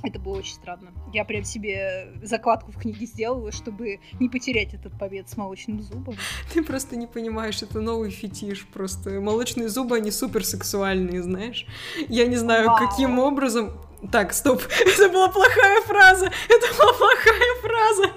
[0.03, 0.91] Это было очень странно.
[1.15, 6.17] Я прям себе закладку в книге сделала, чтобы не потерять этот побед с молочным зубом.
[6.53, 8.67] Ты просто не понимаешь, это новый фетиш.
[8.67, 11.67] Просто молочные зубы, они суперсексуальные, знаешь.
[12.09, 12.79] Я не знаю, Вау.
[12.79, 13.73] каким образом...
[14.11, 14.61] Так, стоп.
[14.81, 16.27] Это была плохая фраза.
[16.27, 18.13] Это была плохая фраза.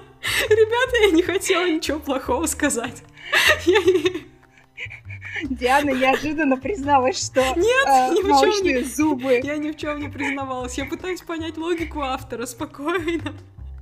[0.50, 3.04] Ребята, я не хотела ничего плохого сказать.
[3.64, 3.78] Я...
[5.44, 8.82] Диана неожиданно призналась, что Нет, э, ни в чем не...
[8.84, 9.40] зубы.
[9.42, 10.76] Я ни в чем не признавалась.
[10.78, 13.34] Я пытаюсь понять логику автора спокойно.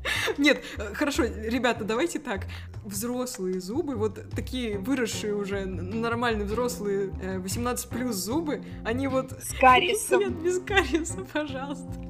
[0.38, 2.46] Нет, э, хорошо, ребята, давайте так.
[2.84, 9.32] Взрослые зубы, вот такие выросшие уже нормальные взрослые 18 э, плюс зубы, они вот...
[9.42, 10.20] С кариесом.
[10.20, 12.06] Нет, без кариеса, пожалуйста.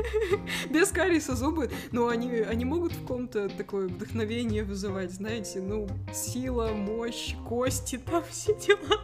[0.70, 6.68] Без кариеса зубы, но они, они могут в ком-то такое вдохновение вызывать, знаете, ну, сила,
[6.68, 9.00] мощь, кости, там все дела.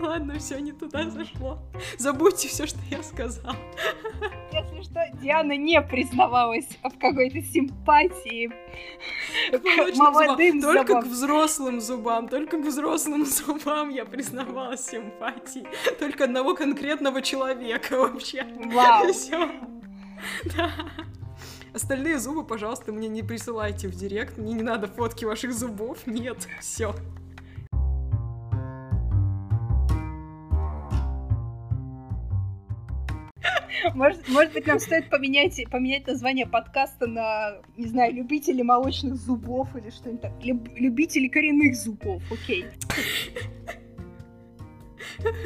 [0.00, 1.58] Ладно, все не туда зашло.
[1.96, 3.54] Забудьте все, что я сказал.
[4.52, 7.89] Если что, Диана не признавалась в какой-то симпатии
[9.50, 10.76] к молодым зубам.
[10.76, 15.66] Только к взрослым зубам, только к взрослым зубам я признавалась симпатии.
[15.98, 18.46] Только одного конкретного человека вообще.
[18.72, 19.12] Вау.
[19.12, 19.50] Все.
[20.56, 20.70] Да.
[21.72, 24.38] Остальные зубы, пожалуйста, мне не присылайте в директ.
[24.38, 26.06] Мне не надо фотки ваших зубов.
[26.06, 26.94] Нет, все.
[33.94, 39.74] Может, может быть, нам стоит поменять, поменять название подкаста на, не знаю, любители молочных зубов
[39.76, 40.32] или что-нибудь так.
[40.42, 42.66] Люб, любители коренных зубов, окей.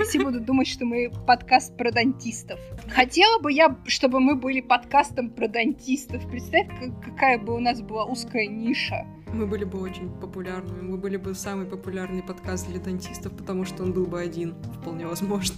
[0.09, 2.61] Все будут думать, что мы подкаст про дантистов.
[2.89, 6.29] Хотела бы я, чтобы мы были подкастом про дантистов.
[6.31, 6.69] Представь,
[7.03, 9.07] какая бы у нас была узкая ниша.
[9.33, 10.81] Мы были бы очень популярными.
[10.83, 14.55] Мы были бы самый популярный подкаст для дантистов, потому что он был бы один.
[14.81, 15.57] Вполне возможно.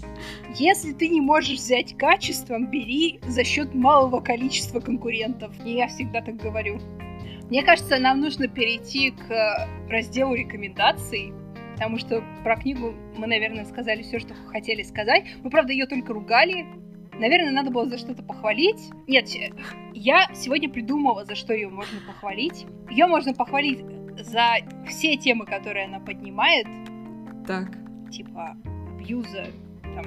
[0.55, 5.53] Если ты не можешь взять качеством, бери за счет малого количества конкурентов.
[5.65, 6.81] И я всегда так говорю.
[7.51, 11.33] Мне кажется, нам нужно перейти к разделу рекомендаций,
[11.77, 15.25] потому что про книгу мы, наверное, сказали все, что хотели сказать.
[15.43, 16.65] Мы, правда, ее только ругали.
[17.13, 18.81] Наверное, надо было за что-то похвалить.
[19.07, 19.29] Нет,
[19.93, 22.65] я сегодня придумала, за что ее можно похвалить.
[22.91, 23.85] Ее можно похвалить
[24.19, 24.57] за
[24.89, 26.67] все темы, которые она поднимает.
[27.47, 27.77] Так.
[28.11, 28.57] Типа
[28.95, 29.49] абьюза,
[29.83, 30.07] там,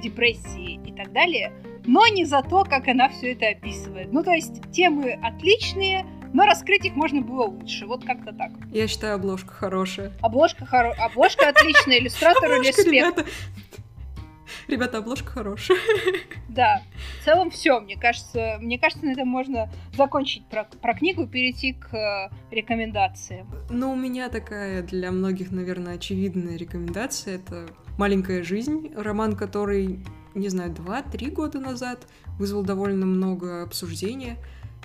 [0.00, 1.52] депрессии и так далее.
[1.84, 4.12] Но не за то, как она все это описывает.
[4.12, 7.86] Ну, то есть, темы отличные, но раскрыть их можно было лучше.
[7.86, 8.52] Вот как-то так.
[8.70, 10.12] Я считаю, обложка хорошая.
[10.20, 10.92] Обложка, хоро...
[10.98, 13.26] обложка отличная, иллюстратор респект.
[14.68, 15.78] Ребята, обложка хорошая.
[16.48, 16.82] Да.
[17.20, 18.58] В целом все, мне кажется.
[18.60, 23.48] Мне кажется, на этом можно закончить про, про книгу и перейти к э, рекомендациям.
[23.70, 27.36] Ну, у меня такая для многих, наверное, очевидная рекомендация.
[27.36, 30.00] Это «Маленькая жизнь», роман, который,
[30.34, 34.36] не знаю, два-три года назад вызвал довольно много обсуждения.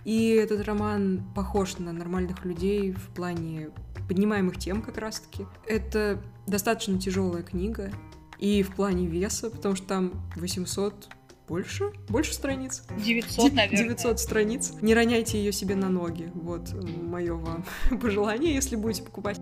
[0.06, 3.72] И этот роман похож на нормальных людей в плане
[4.08, 5.46] поднимаемых тем как раз-таки.
[5.68, 7.92] Это достаточно тяжелая книга,
[8.40, 11.10] и в плане веса, потому что там 800
[11.48, 11.92] больше?
[12.10, 12.84] Больше страниц?
[12.98, 13.78] 900, наверное.
[13.78, 14.74] 900 страниц.
[14.82, 16.32] Не роняйте ее себе на ноги.
[16.34, 17.66] Вот мое вам
[18.02, 19.40] пожелание, если будете покупать.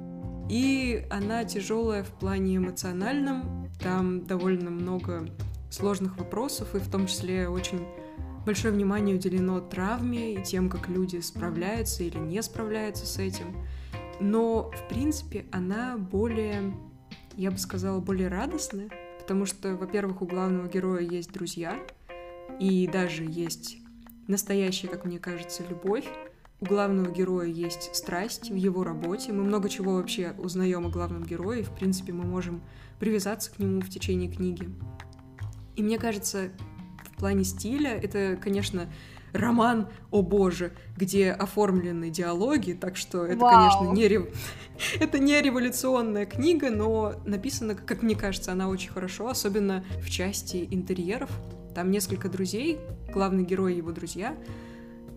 [0.50, 3.72] И она тяжелая в плане эмоциональном.
[3.82, 5.28] Там довольно много
[5.70, 7.86] сложных вопросов, и в том числе очень
[8.46, 13.56] большое внимание уделено травме и тем, как люди справляются или не справляются с этим.
[14.20, 16.74] Но, в принципе, она более
[17.36, 21.80] я бы сказала, более радостная, потому что, во-первых, у главного героя есть друзья,
[22.60, 23.78] и даже есть
[24.28, 26.06] настоящая, как мне кажется, любовь.
[26.60, 29.34] У главного героя есть страсть в его работе.
[29.34, 32.62] Мы много чего вообще узнаем о главном герое, и, в принципе, мы можем
[33.00, 34.70] привязаться к нему в течение книги.
[35.76, 36.52] И мне кажется,
[37.24, 38.90] плане стиля это, конечно,
[39.32, 43.80] роман, о боже, где оформлены диалоги, так что это, Вау.
[43.80, 44.28] конечно, не, рев...
[45.00, 50.68] это не революционная книга, но написана, как мне кажется, она очень хорошо, особенно в части
[50.70, 51.30] интерьеров.
[51.74, 52.78] Там несколько друзей,
[53.14, 54.36] главный герой и его друзья,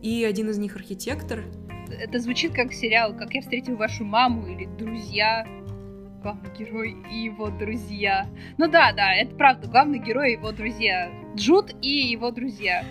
[0.01, 1.42] и один из них архитектор.
[1.90, 5.45] Это звучит как сериал «Как я встретил вашу маму» или «Друзья»,
[6.22, 8.26] главный герой и его друзья.
[8.59, 11.11] Ну да, да, это правда, главный герой и его друзья.
[11.35, 12.85] Джуд и его друзья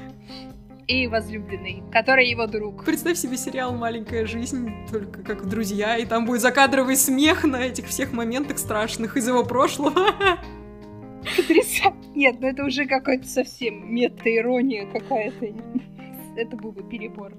[0.87, 2.85] и возлюбленный, который его друг.
[2.85, 7.87] Представь себе сериал «Маленькая жизнь», только как друзья, и там будет закадровый смех на этих
[7.87, 10.13] всех моментах страшных из его прошлого.
[11.35, 11.93] Потрясающе.
[12.13, 15.47] Нет, ну это уже какая-то совсем мета-ирония какая-то.
[16.35, 17.33] Это был бы перебор,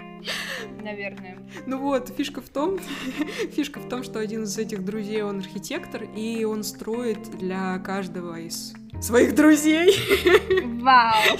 [0.83, 1.39] наверное.
[1.67, 2.79] Ну вот, фишка в том,
[3.53, 8.41] фишка в том, что один из этих друзей, он архитектор, и он строит для каждого
[8.41, 9.95] из своих друзей.
[10.81, 11.37] Вау.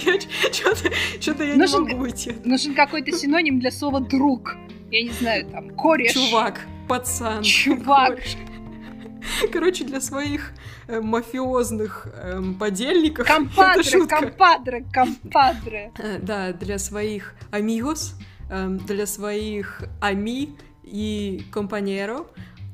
[1.19, 2.33] Что-то я нужен, не могу уйти.
[2.45, 4.55] Нужен какой-то синоним для слова друг.
[4.91, 6.13] Я не знаю, там, кореш.
[6.13, 7.43] Чувак, пацан.
[7.43, 8.17] Чувак.
[8.17, 8.37] Кореш.
[9.51, 10.53] Короче, для своих
[10.87, 13.27] э, мафиозных э, подельников.
[13.27, 15.91] Компадре, компадре, компадре.
[15.97, 18.15] Э, да, для своих амигос,
[18.49, 22.25] э, для своих ами и компаньеро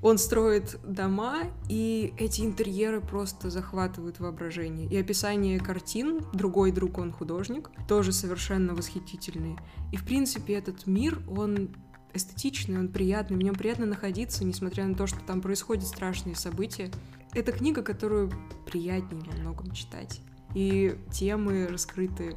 [0.03, 4.85] он строит дома, и эти интерьеры просто захватывают воображение.
[4.89, 9.57] И описание картин, другой друг, он художник, тоже совершенно восхитительные.
[9.93, 11.69] И, в принципе, этот мир, он
[12.13, 16.89] эстетичный, он приятный, в нем приятно находиться, несмотря на то, что там происходят страшные события.
[17.33, 18.31] Это книга, которую
[18.65, 20.21] приятнее во многом читать.
[20.53, 22.35] И темы раскрыты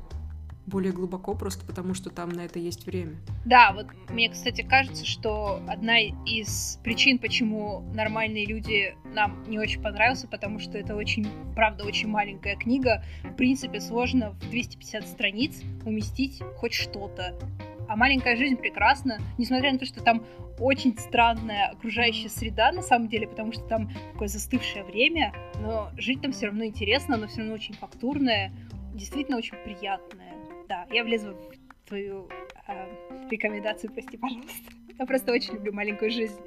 [0.67, 3.17] более глубоко, просто потому что там на это есть время.
[3.45, 9.81] Да, вот мне, кстати, кажется, что одна из причин, почему нормальные люди нам не очень
[9.81, 13.05] понравился, потому что это очень, правда, очень маленькая книга.
[13.23, 17.39] В принципе, сложно в 250 страниц уместить хоть что-то.
[17.89, 20.25] А маленькая жизнь прекрасна, несмотря на то, что там
[20.59, 26.23] очень странная окружающая среда, на самом деле, потому что там такое застывшее время, но жить
[26.23, 28.53] там все равно интересно, оно все равно очень фактурное,
[28.95, 30.35] действительно очень приятное.
[30.69, 32.29] Да, я влезу в твою
[32.67, 34.73] э, рекомендацию, прости, пожалуйста.
[34.99, 36.41] Я просто очень люблю маленькую жизнь.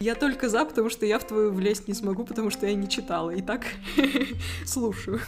[0.00, 2.88] Я только за, потому что я в твою влезть не смогу, потому что я не
[2.88, 3.30] читала.
[3.30, 3.66] И так
[4.64, 5.20] слушаю.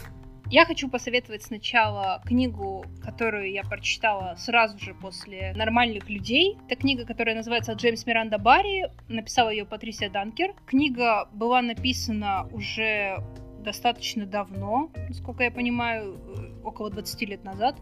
[0.49, 6.57] Я хочу посоветовать сначала книгу, которую я прочитала сразу же после «Нормальных людей».
[6.69, 8.89] Это книга, которая называется «Джеймс Миранда Барри».
[9.09, 10.53] Написала ее Патрисия Данкер.
[10.65, 13.17] Книга была написана уже
[13.59, 17.75] достаточно давно, насколько я понимаю, э, около 20 лет назад.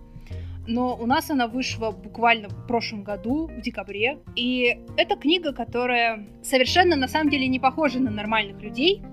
[0.67, 4.17] Но у нас она вышла буквально в прошлом году, в декабре.
[4.35, 9.03] И это книга, которая совершенно на самом деле не похожа на нормальных людей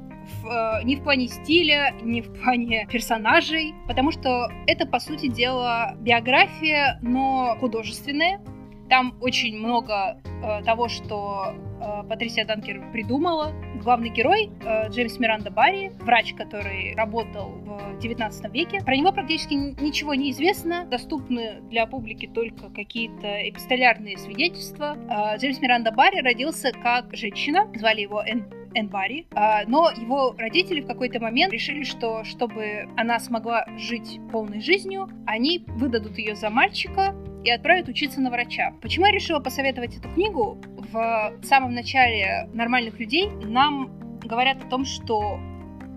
[0.43, 5.28] в, э, ни в плане стиля, ни в плане персонажей, потому что это, по сути
[5.28, 8.41] дела, биография, но художественная.
[8.89, 13.53] Там очень много э, того, что э, Патрисия Данкер придумала.
[13.83, 18.80] Главный герой э, Джеймс Миранда Барри, врач, который работал в 19 веке.
[18.85, 20.85] Про него практически ничего не известно.
[20.85, 24.97] Доступны для публики только какие-то эпистолярные свидетельства.
[25.09, 27.70] Э, Джеймс Миранда Барри родился как женщина.
[27.74, 33.18] Звали его Энн Энбари, а, но его родители в какой-то момент решили, что чтобы она
[33.18, 37.14] смогла жить полной жизнью, они выдадут ее за мальчика
[37.44, 38.72] и отправят учиться на врача.
[38.80, 40.58] Почему я решила посоветовать эту книгу?
[40.92, 45.40] В самом начале «Нормальных людей» нам говорят о том, что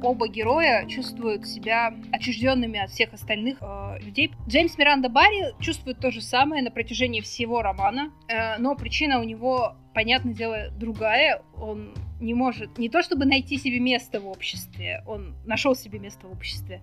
[0.02, 4.32] оба героя чувствуют себя отчужденными от всех остальных э, людей.
[4.48, 9.24] Джеймс Миранда Барри чувствует то же самое на протяжении всего романа, э, но причина у
[9.24, 11.41] него, понятное дело, другая.
[11.58, 16.28] Он не может не то чтобы найти себе место в обществе, он нашел себе место
[16.28, 16.82] в обществе,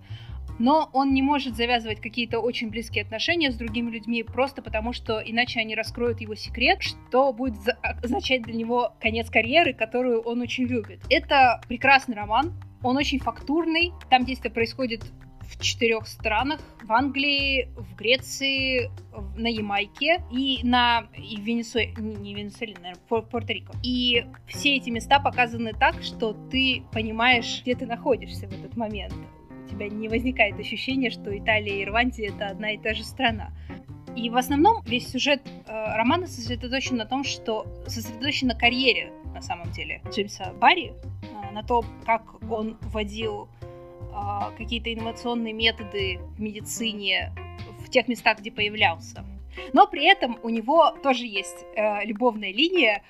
[0.59, 5.19] но он не может завязывать какие-то очень близкие отношения с другими людьми просто потому, что
[5.19, 10.65] иначе они раскроют его секрет, что будет означать для него конец карьеры, которую он очень
[10.65, 11.01] любит.
[11.09, 12.53] Это прекрасный роман,
[12.83, 15.03] он очень фактурный, там действие происходит
[15.41, 16.59] в четырех странах.
[16.83, 18.91] В Англии, в Греции,
[19.35, 23.75] на Ямайке и на и в не Венесуэле, наверное, Пуэрто-Рико.
[23.83, 29.13] И все эти места показаны так, что ты понимаешь, где ты находишься в этот момент.
[29.65, 33.51] У тебя не возникает ощущения, что Италия и Ирландия— это одна и та же страна.
[34.15, 39.41] И в основном весь сюжет э, романа сосредоточен на том, что сосредоточен на карьере, на
[39.41, 40.93] самом деле, Джеймса Барри,
[41.53, 43.47] на том, как он вводил
[44.13, 47.33] а, какие-то инновационные методы в медицине
[47.79, 49.25] в тех местах, где появлялся.
[49.71, 53.03] Но при этом у него тоже есть э, любовная линия,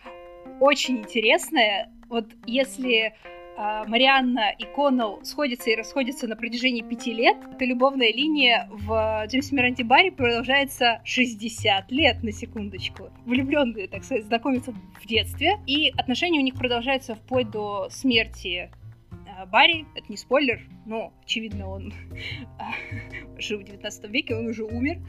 [0.60, 1.90] очень интересная.
[2.10, 3.14] Вот если э,
[3.58, 9.56] Марианна и Коннелл сходятся и расходятся на протяжении пяти лет, то любовная линия в Джеймсе
[9.56, 13.10] Миранте Барри продолжается 60 лет, на секундочку.
[13.26, 18.70] Влюбленные, так сказать, знакомятся в детстве, и отношения у них продолжаются вплоть до смерти
[19.26, 21.94] Э, Барри, это не спойлер, но, очевидно, он
[23.38, 25.00] жил в 19 веке, он уже умер,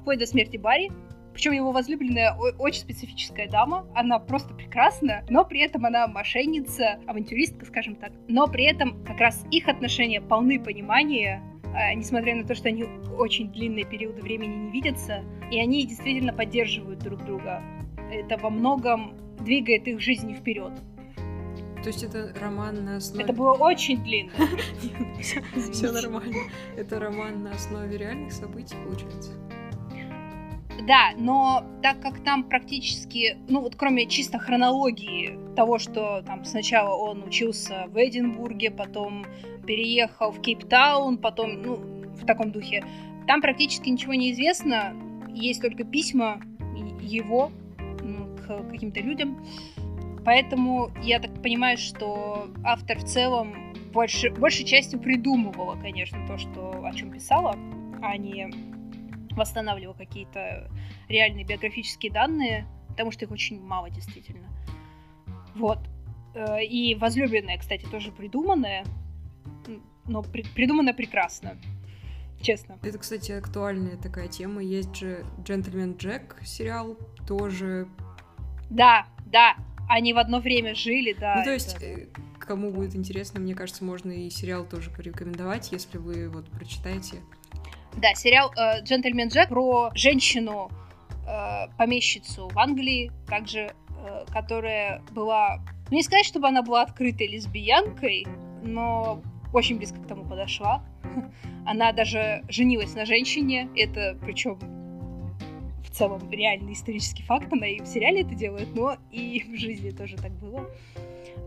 [0.00, 0.90] вплоть до смерти Барри.
[1.36, 7.66] Причем его возлюбленная очень специфическая дама, она просто прекрасна, но при этом она мошенница, авантюристка,
[7.66, 8.10] скажем так.
[8.26, 12.84] Но при этом как раз их отношения полны понимания, э, несмотря на то, что они
[13.18, 17.62] очень длинные периоды времени не видятся, и они действительно поддерживают друг друга.
[18.10, 20.72] Это во многом двигает их жизнь вперед.
[21.82, 23.24] То есть это роман на основе...
[23.24, 24.32] Это было очень длинно.
[25.70, 26.44] Все нормально.
[26.78, 29.32] Это роман на основе реальных событий, получается?
[30.86, 36.94] Да, но так как там практически, ну вот кроме чисто хронологии того, что там сначала
[36.94, 39.24] он учился в Эдинбурге, потом
[39.66, 42.84] переехал в Кейптаун, потом, ну, в таком духе,
[43.26, 44.94] там практически ничего не известно,
[45.28, 46.40] есть только письма
[47.00, 47.50] его
[48.46, 49.44] к каким-то людям.
[50.24, 53.54] Поэтому я так понимаю, что автор в целом
[53.92, 57.56] больше, большей частью придумывала, конечно, то, что, о чем писала,
[58.02, 58.50] а не
[59.36, 60.70] восстанавливала какие-то
[61.08, 64.48] реальные биографические данные, потому что их очень мало действительно.
[65.54, 65.78] Вот.
[66.34, 68.84] Э, и возлюбленная, кстати, тоже придуманная,
[70.06, 71.56] но при, придумана прекрасно.
[72.40, 72.78] Честно.
[72.82, 74.62] Это, кстати, актуальная такая тема.
[74.62, 77.88] Есть же «Джентльмен Джек» сериал, тоже...
[78.68, 79.56] Да, да,
[79.88, 81.36] они в одно время жили, да.
[81.38, 82.08] Ну, то есть, это...
[82.38, 87.16] кому будет интересно, мне кажется, можно и сериал тоже порекомендовать, если вы вот прочитаете.
[87.96, 90.70] Да, сериал э, «Джентльмен Джек» про женщину,
[91.26, 93.72] э, помещицу в Англии, также,
[94.04, 95.60] э, которая была...
[95.90, 98.26] Ну, не сказать, чтобы она была открытой лесбиянкой,
[98.62, 99.22] но
[99.52, 100.84] очень близко к тому подошла.
[101.66, 104.58] Она даже женилась на женщине, это причем
[105.96, 110.16] целом реальный исторический факт, она и в сериале это делает, но и в жизни тоже
[110.16, 110.68] так было.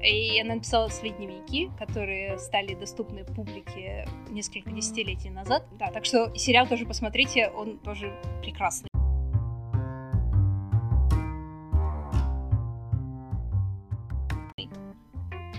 [0.01, 5.65] И она написала свои дневники, которые стали доступны публике несколько десятилетий назад.
[5.77, 8.87] Да, так что сериал тоже посмотрите, он тоже прекрасный.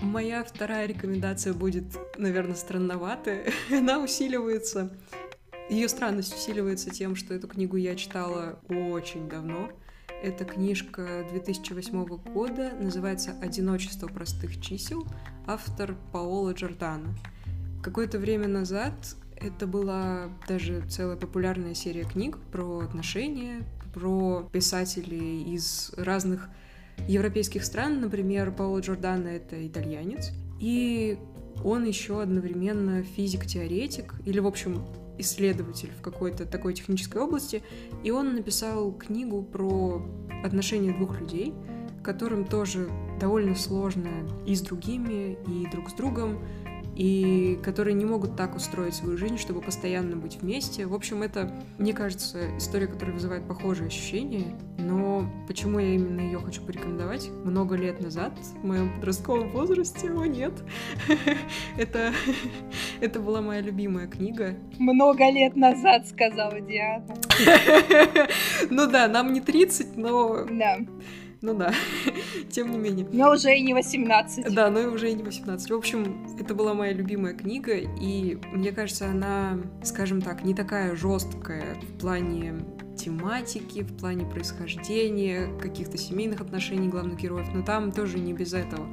[0.01, 1.85] Моя вторая рекомендация будет,
[2.17, 3.45] наверное, странноватая.
[3.71, 4.91] Она усиливается
[5.71, 9.69] ее странность усиливается тем, что эту книгу я читала очень давно.
[10.21, 15.07] Это книжка 2008 года, называется «Одиночество простых чисел»,
[15.47, 17.15] автор Паоло Джордана.
[17.81, 18.93] Какое-то время назад
[19.35, 23.63] это была даже целая популярная серия книг про отношения,
[23.95, 26.49] про писателей из разных
[27.07, 27.99] европейских стран.
[27.99, 30.29] Например, Паоло Джордана— это итальянец.
[30.59, 31.17] И
[31.63, 34.85] он еще одновременно физик-теоретик, или, в общем,
[35.21, 37.63] исследователь в какой-то такой технической области,
[38.03, 40.05] и он написал книгу про
[40.43, 41.53] отношения двух людей,
[42.03, 44.09] которым тоже довольно сложно
[44.45, 46.39] и с другими, и друг с другом,
[46.95, 50.85] и которые не могут так устроить свою жизнь, чтобы постоянно быть вместе.
[50.85, 56.39] В общем, это, мне кажется, история, которая вызывает похожие ощущения, но почему я именно ее
[56.39, 57.29] хочу порекомендовать?
[57.43, 60.53] Много лет назад, в моем подростковом возрасте, о нет,
[61.77, 62.13] это,
[63.01, 64.55] это была моя любимая книга.
[64.77, 67.05] Много лет назад, сказала Диана.
[68.69, 70.45] Ну да, нам не 30, но...
[70.45, 70.77] Да.
[71.41, 71.73] Ну да,
[72.51, 73.07] тем не менее.
[73.11, 74.53] Но уже и не 18.
[74.53, 75.71] Да, но и уже и не 18.
[75.71, 80.95] В общем, это была моя любимая книга, и мне кажется, она, скажем так, не такая
[80.95, 82.63] жесткая в плане
[82.95, 88.87] тематики, в плане происхождения, каких-то семейных отношений главных героев, но там тоже не без этого.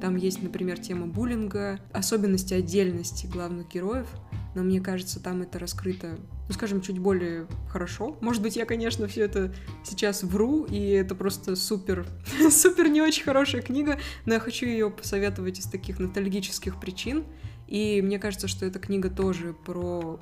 [0.00, 4.06] Там есть, например, тема буллинга, особенности отдельности главных героев,
[4.54, 8.16] но мне кажется, там это раскрыто, ну, скажем, чуть более хорошо.
[8.20, 12.06] Может быть, я, конечно, все это сейчас вру, и это просто супер,
[12.50, 17.24] супер не очень хорошая книга, но я хочу ее посоветовать из таких ностальгических причин.
[17.68, 20.18] И мне кажется, что эта книга тоже про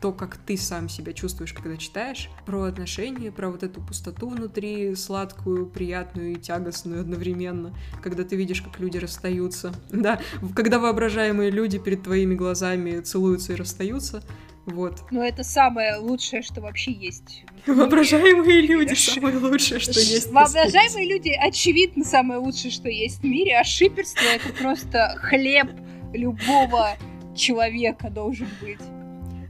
[0.00, 4.94] то, как ты сам себя чувствуешь, когда читаешь, про отношения, про вот эту пустоту внутри,
[4.94, 10.20] сладкую, приятную и тягостную одновременно, когда ты видишь, как люди расстаются, да,
[10.54, 14.22] когда воображаемые люди перед твоими глазами целуются и расстаются,
[14.66, 15.00] вот.
[15.10, 17.44] Ну, это самое лучшее, что вообще есть.
[17.66, 20.30] Воображаемые люди самое лучшее, что есть.
[20.30, 25.68] Воображаемые люди, очевидно, самое лучшее, что есть в мире, а шиперство— это просто хлеб
[26.12, 26.96] любого
[27.34, 28.80] человека должен быть.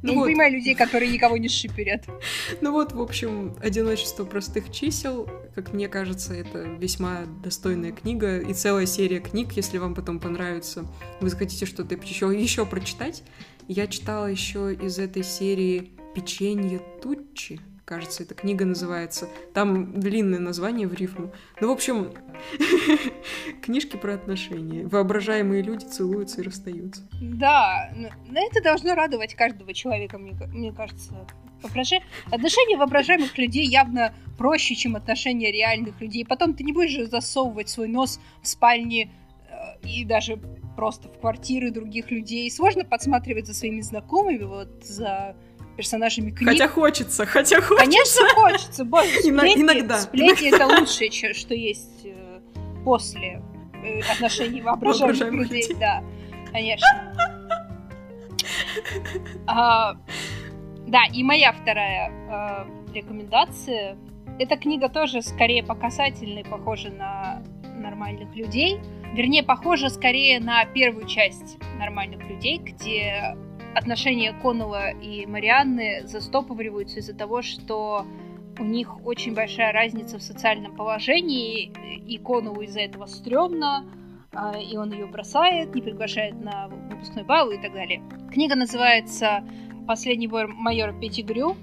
[0.02, 0.26] Ну Я вот.
[0.26, 2.04] не понимаю людей, которые никого не шиперят.
[2.60, 8.54] Ну вот, в общем, «Одиночество простых чисел», как мне кажется, это весьма достойная книга и
[8.54, 10.86] целая серия книг, если вам потом понравится,
[11.20, 13.22] вы захотите что-то еще, еще прочитать.
[13.66, 19.28] Я читала еще из этой серии «Печенье Туччи», кажется, эта книга называется.
[19.54, 21.32] Там длинное название в рифму.
[21.58, 22.12] Ну, в общем,
[23.62, 24.86] книжки про отношения.
[24.86, 27.00] Воображаемые люди целуются и расстаются.
[27.18, 31.26] Да, но это должно радовать каждого человека, мне, мне кажется.
[31.62, 31.92] Воображ...
[32.30, 36.26] Отношения воображаемых людей явно проще, чем отношения реальных людей.
[36.26, 39.10] Потом ты не будешь засовывать свой нос в спальне
[39.48, 40.36] э, и даже
[40.76, 42.50] просто в квартиры других людей.
[42.50, 45.34] Сложно подсматривать за своими знакомыми, вот за
[45.78, 46.50] персонажами книг.
[46.50, 47.84] Хотя хочется, хотя хочется.
[47.84, 48.84] Конечно, хочется.
[48.84, 49.98] Боже, сплетни, иногда.
[50.00, 52.40] Сплетни— это лучшее, что есть э,
[52.84, 53.40] после
[53.84, 55.62] э, отношений воображаемых людей.
[55.62, 55.76] людей.
[55.78, 56.02] Да,
[56.52, 57.14] конечно.
[59.46, 59.94] А,
[60.88, 63.96] да, и моя вторая а, рекомендация.
[64.40, 68.80] Эта книга тоже скорее показательная, похожа на нормальных людей.
[69.14, 73.36] Вернее, похожа скорее на первую часть нормальных людей, где
[73.74, 78.06] отношения Коннелла и Марианны застопориваются из-за того, что
[78.58, 81.72] у них очень большая разница в социальном положении,
[82.06, 83.84] и Коннеллу из-за этого стрёмно,
[84.32, 88.02] а, и он ее бросает, не приглашает на выпускной бал и так далее.
[88.32, 89.44] Книга называется
[89.86, 91.56] «Последний бой майора Петтигрю».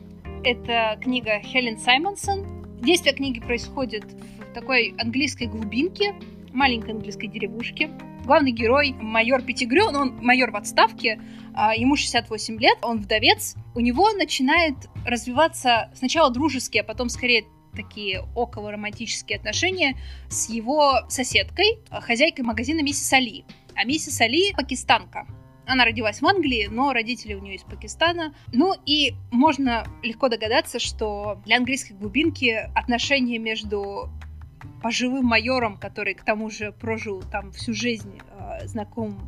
[0.43, 2.79] Это книга Хелен Саймонсон.
[2.81, 6.15] Действие книги происходит в такой английской глубинке,
[6.53, 7.89] маленькой английской деревушке.
[8.25, 11.21] Главный герой майор Петтигрю, он майор в отставке,
[11.53, 17.45] а, ему 68 лет, он вдовец, у него начинает развиваться сначала дружеские, а потом скорее
[17.75, 19.95] такие около романтические отношения
[20.27, 23.45] с его соседкой, хозяйкой магазина миссис Али.
[23.75, 25.27] А миссис Али пакистанка.
[25.67, 28.33] Она родилась в Англии, но родители у нее из Пакистана.
[28.53, 34.09] Ну и можно легко догадаться, что для английской глубинки отношения между
[34.81, 39.19] пожилым майором, который к тому же прожил там всю жизнь, э, знаком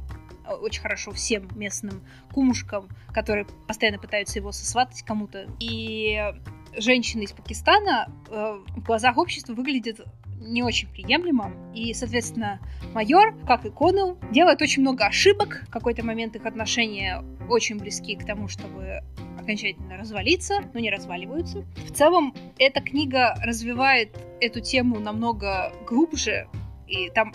[0.62, 2.02] очень хорошо всем местным
[2.34, 5.48] кумушкам, которые постоянно пытаются его сосватать кому-то.
[5.60, 6.34] И
[6.78, 10.02] женщина из Пакистана э, в глазах общества выглядит
[10.40, 11.52] не очень приемлемо.
[11.74, 12.60] И, соответственно,
[12.94, 15.64] майор, как и Коннелл, делает очень много ошибок.
[15.68, 19.02] В какой-то момент их отношения очень близки к тому, чтобы
[19.40, 21.66] окончательно развалиться, но не разваливаются.
[21.86, 26.48] В целом, эта книга развивает эту тему намного глубже,
[26.88, 27.34] и там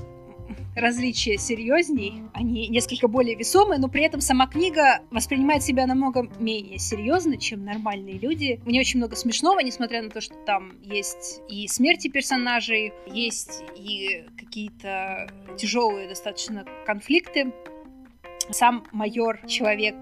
[0.74, 6.78] различия серьезней, они несколько более весомые, но при этом сама книга воспринимает себя намного менее
[6.78, 8.60] серьезно, чем нормальные люди.
[8.64, 13.62] В ней очень много смешного, несмотря на то, что там есть и смерти персонажей, есть
[13.76, 17.52] и какие-то тяжелые достаточно конфликты.
[18.50, 19.96] Сам майор человек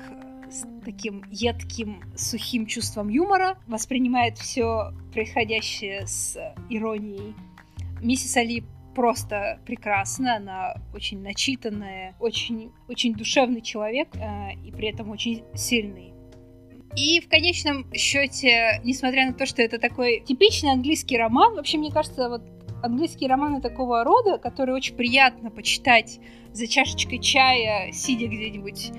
[0.51, 6.37] с таким едким, сухим чувством юмора, воспринимает все происходящее с
[6.69, 7.35] иронией.
[8.01, 8.65] Миссис Али
[8.95, 16.13] просто прекрасна, она очень начитанная, очень, очень душевный человек э, и при этом очень сильный.
[16.97, 21.93] И в конечном счете, несмотря на то, что это такой типичный английский роман, вообще, мне
[21.93, 22.43] кажется, вот
[22.83, 26.19] английские романы такого рода, которые очень приятно почитать
[26.53, 28.91] за чашечкой чая, сидя где-нибудь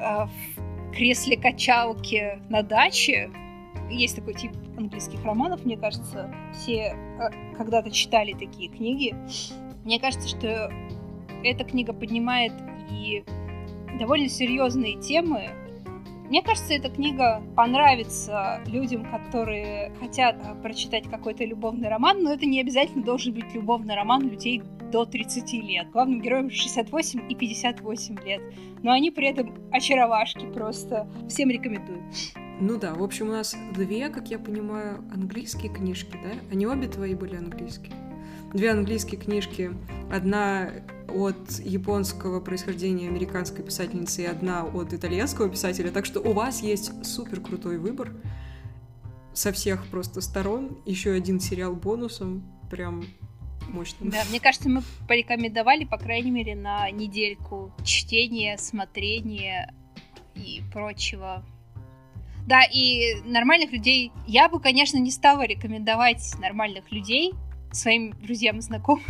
[0.00, 3.30] э, в кресле качалки на даче,
[3.90, 9.14] есть такой тип английских романов, мне кажется, все э, когда-то читали такие книги.
[9.84, 10.70] Мне кажется, что
[11.42, 12.52] эта книга поднимает
[12.90, 13.24] и
[13.98, 15.50] довольно серьезные темы.
[16.28, 22.46] Мне кажется, эта книга понравится людям, которые хотят э, прочитать какой-то любовный роман, но это
[22.46, 25.90] не обязательно должен быть любовный роман людей до 30 лет.
[25.90, 28.40] Главным героям 68 и 58 лет.
[28.82, 31.08] Но они при этом очаровашки просто.
[31.28, 32.02] Всем рекомендую.
[32.60, 36.38] Ну да, в общем, у нас две, как я понимаю, английские книжки, да?
[36.52, 37.92] Они обе твои были английские?
[38.52, 39.72] Две английские книжки.
[40.12, 40.70] Одна
[41.08, 45.90] от японского происхождения американской писательницы и одна от итальянского писателя.
[45.90, 48.12] Так что у вас есть супер крутой выбор
[49.32, 50.78] со всех просто сторон.
[50.86, 52.44] Еще один сериал бонусом.
[52.70, 53.04] Прям
[53.68, 54.10] мощно.
[54.10, 59.74] Да, мне кажется, мы порекомендовали, по крайней мере, на недельку чтения, смотрения
[60.36, 61.44] и прочего
[62.46, 64.12] да, и нормальных людей...
[64.26, 67.32] Я бы, конечно, не стала рекомендовать нормальных людей
[67.72, 69.04] своим друзьям и знакомым,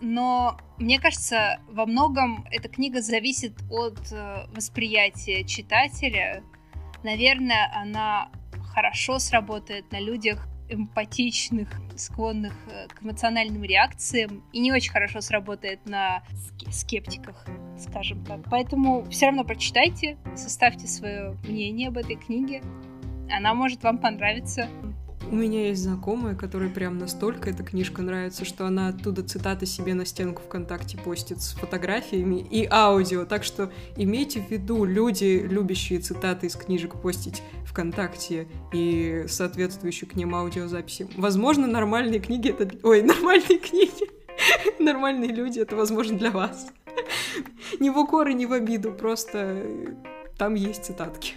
[0.00, 6.42] но мне кажется, во многом эта книга зависит от э, восприятия читателя.
[7.04, 8.30] Наверное, она
[8.74, 15.86] хорошо сработает на людях, эмпатичных, склонных э, к эмоциональным реакциям, и не очень хорошо сработает
[15.86, 16.22] на
[16.70, 17.44] скептиках,
[17.78, 18.40] скажем так.
[18.50, 22.62] Поэтому все равно прочитайте, составьте свое мнение об этой книге.
[23.30, 24.68] Она может вам понравиться.
[25.30, 29.94] У меня есть знакомая, которой прям настолько эта книжка нравится, что она оттуда цитаты себе
[29.94, 33.24] на стенку ВКонтакте постит с фотографиями и аудио.
[33.24, 40.16] Так что имейте в виду, люди, любящие цитаты из книжек постить ВКонтакте и соответствующие к
[40.16, 41.08] ним аудиозаписи.
[41.16, 42.70] Возможно, нормальные книги это...
[42.82, 44.10] Ой, нормальные книги.
[44.78, 46.68] Нормальные люди, это возможно для вас.
[47.80, 49.66] Не в укор и не в обиду, просто
[50.36, 51.34] там есть цитатки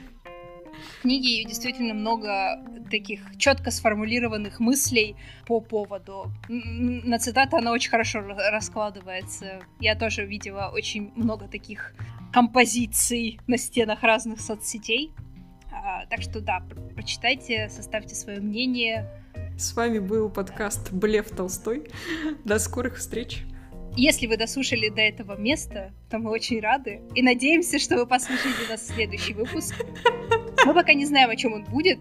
[1.06, 6.32] книге действительно много таких четко сформулированных мыслей по поводу.
[6.50, 9.60] На цитаты она очень хорошо раскладывается.
[9.80, 11.94] Я тоже видела очень много таких
[12.34, 15.14] композиций на стенах разных соцсетей.
[15.72, 16.64] А, так что да,
[16.96, 19.08] прочитайте, составьте свое мнение.
[19.60, 21.84] С вами был подкаст Блев Толстой.
[22.46, 23.44] До скорых встреч.
[23.98, 28.70] Если вы дослушали до этого места, то мы очень рады и надеемся, что вы послушаете
[28.70, 29.74] нас в следующий выпуск.
[30.66, 32.00] Мы пока не знаем, о чем он будет.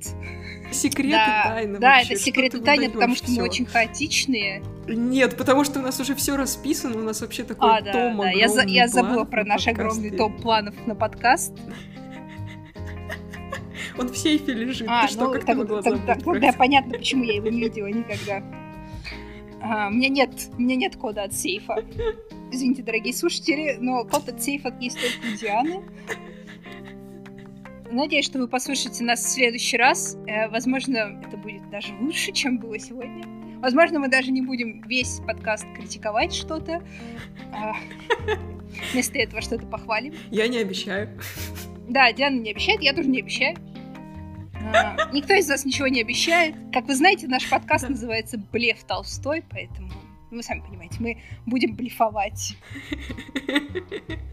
[0.73, 1.79] Секреты да, тайны.
[1.79, 2.15] Да, вообще.
[2.15, 3.41] это секреты тайны, потому что всё?
[3.41, 4.63] мы очень хаотичные.
[4.89, 8.17] Нет, потому что у нас уже все расписано, у нас вообще такой а, да, том
[8.17, 8.31] да.
[8.31, 11.53] Я, за, я забыла про наш огромный топ планов на подкаст.
[13.97, 14.89] Он в сейфе лежит.
[14.91, 17.61] А, Ты что, ну, как так, могла так, так, Тогда понятно, почему я его не
[17.61, 18.43] видела никогда.
[19.65, 21.83] А, у меня нет, у меня нет кода от сейфа.
[22.53, 25.83] Извините, дорогие слушатели, но код от сейфа есть только у Дианы.
[27.91, 30.19] Надеюсь, что вы послушаете нас в следующий раз.
[30.27, 33.25] Э, возможно, это будет даже лучше, чем было сегодня.
[33.61, 36.83] Возможно, мы даже не будем весь подкаст критиковать что-то.
[37.55, 37.75] А,
[38.93, 40.13] вместо этого что-то похвалим.
[40.31, 41.09] Я не обещаю.
[41.89, 43.57] Да, Диана не обещает, я тоже не обещаю.
[45.13, 46.57] Никто из вас ничего не обещает.
[46.73, 49.91] Как вы знаете, наш подкаст называется «Блеф Толстой», поэтому
[50.31, 52.57] вы сами понимаете, мы будем блефовать.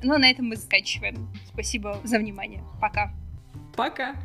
[0.04, 1.30] Ну, а на этом мы заканчиваем.
[1.46, 2.64] Спасибо за внимание.
[2.80, 3.14] Пока.
[3.76, 4.16] Пока.